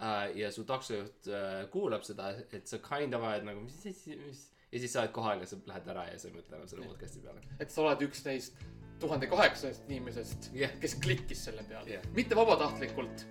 äh, 0.00 0.32
ja 0.36 0.50
su 0.52 0.64
taksojuht 0.68 1.28
äh, 1.28 1.66
kuulab 1.72 2.04
seda, 2.04 2.32
et 2.52 2.68
sa 2.68 2.80
kind 2.84 3.14
of 3.16 3.24
ajad 3.28 3.46
nagu, 3.48 3.60
mis, 3.64 3.78
mis, 3.84 4.06
mis 4.26 4.42
ja 4.72 4.80
siis 4.80 4.92
sa 4.92 5.02
oled 5.02 5.12
kohal 5.16 5.42
ja 5.42 5.48
sa 5.48 5.58
lähed 5.68 5.88
ära 5.94 6.04
ja 6.08 6.20
sa 6.20 6.28
ei 6.28 6.36
mõtle 6.36 6.56
enam 6.56 6.68
selle 6.70 6.86
podcast'i 6.88 7.20
peale. 7.24 7.42
et 7.60 7.72
sa 7.72 7.82
oled 7.84 8.04
üks 8.06 8.24
neist 8.24 8.62
tuhande 9.02 9.28
kaheksasajast 9.28 9.90
inimesest 9.90 10.48
Jah. 10.56 10.72
kes 10.80 10.96
klikkis 11.04 11.44
selle 11.48 11.64
peale 11.68 11.96
Jah. 11.96 12.06
mitte 12.16 12.38
vabatahtlikult, 12.38 13.26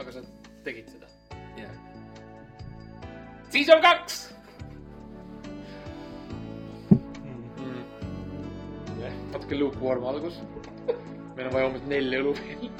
aga 0.00 0.16
sa 0.16 0.24
tegid 0.64 0.88
seda. 0.94 1.10
jah. 1.60 1.76
season 3.50 3.84
kaks. 3.84 4.35
Natuke 9.36 9.56
lukewarm 9.60 10.04
algus. 10.04 10.40
meil 11.36 11.48
on 11.48 11.52
vaja 11.52 11.68
umbes 11.68 11.88
nelja 11.90 12.20
õlu 12.22 12.32
veel. 12.40 12.70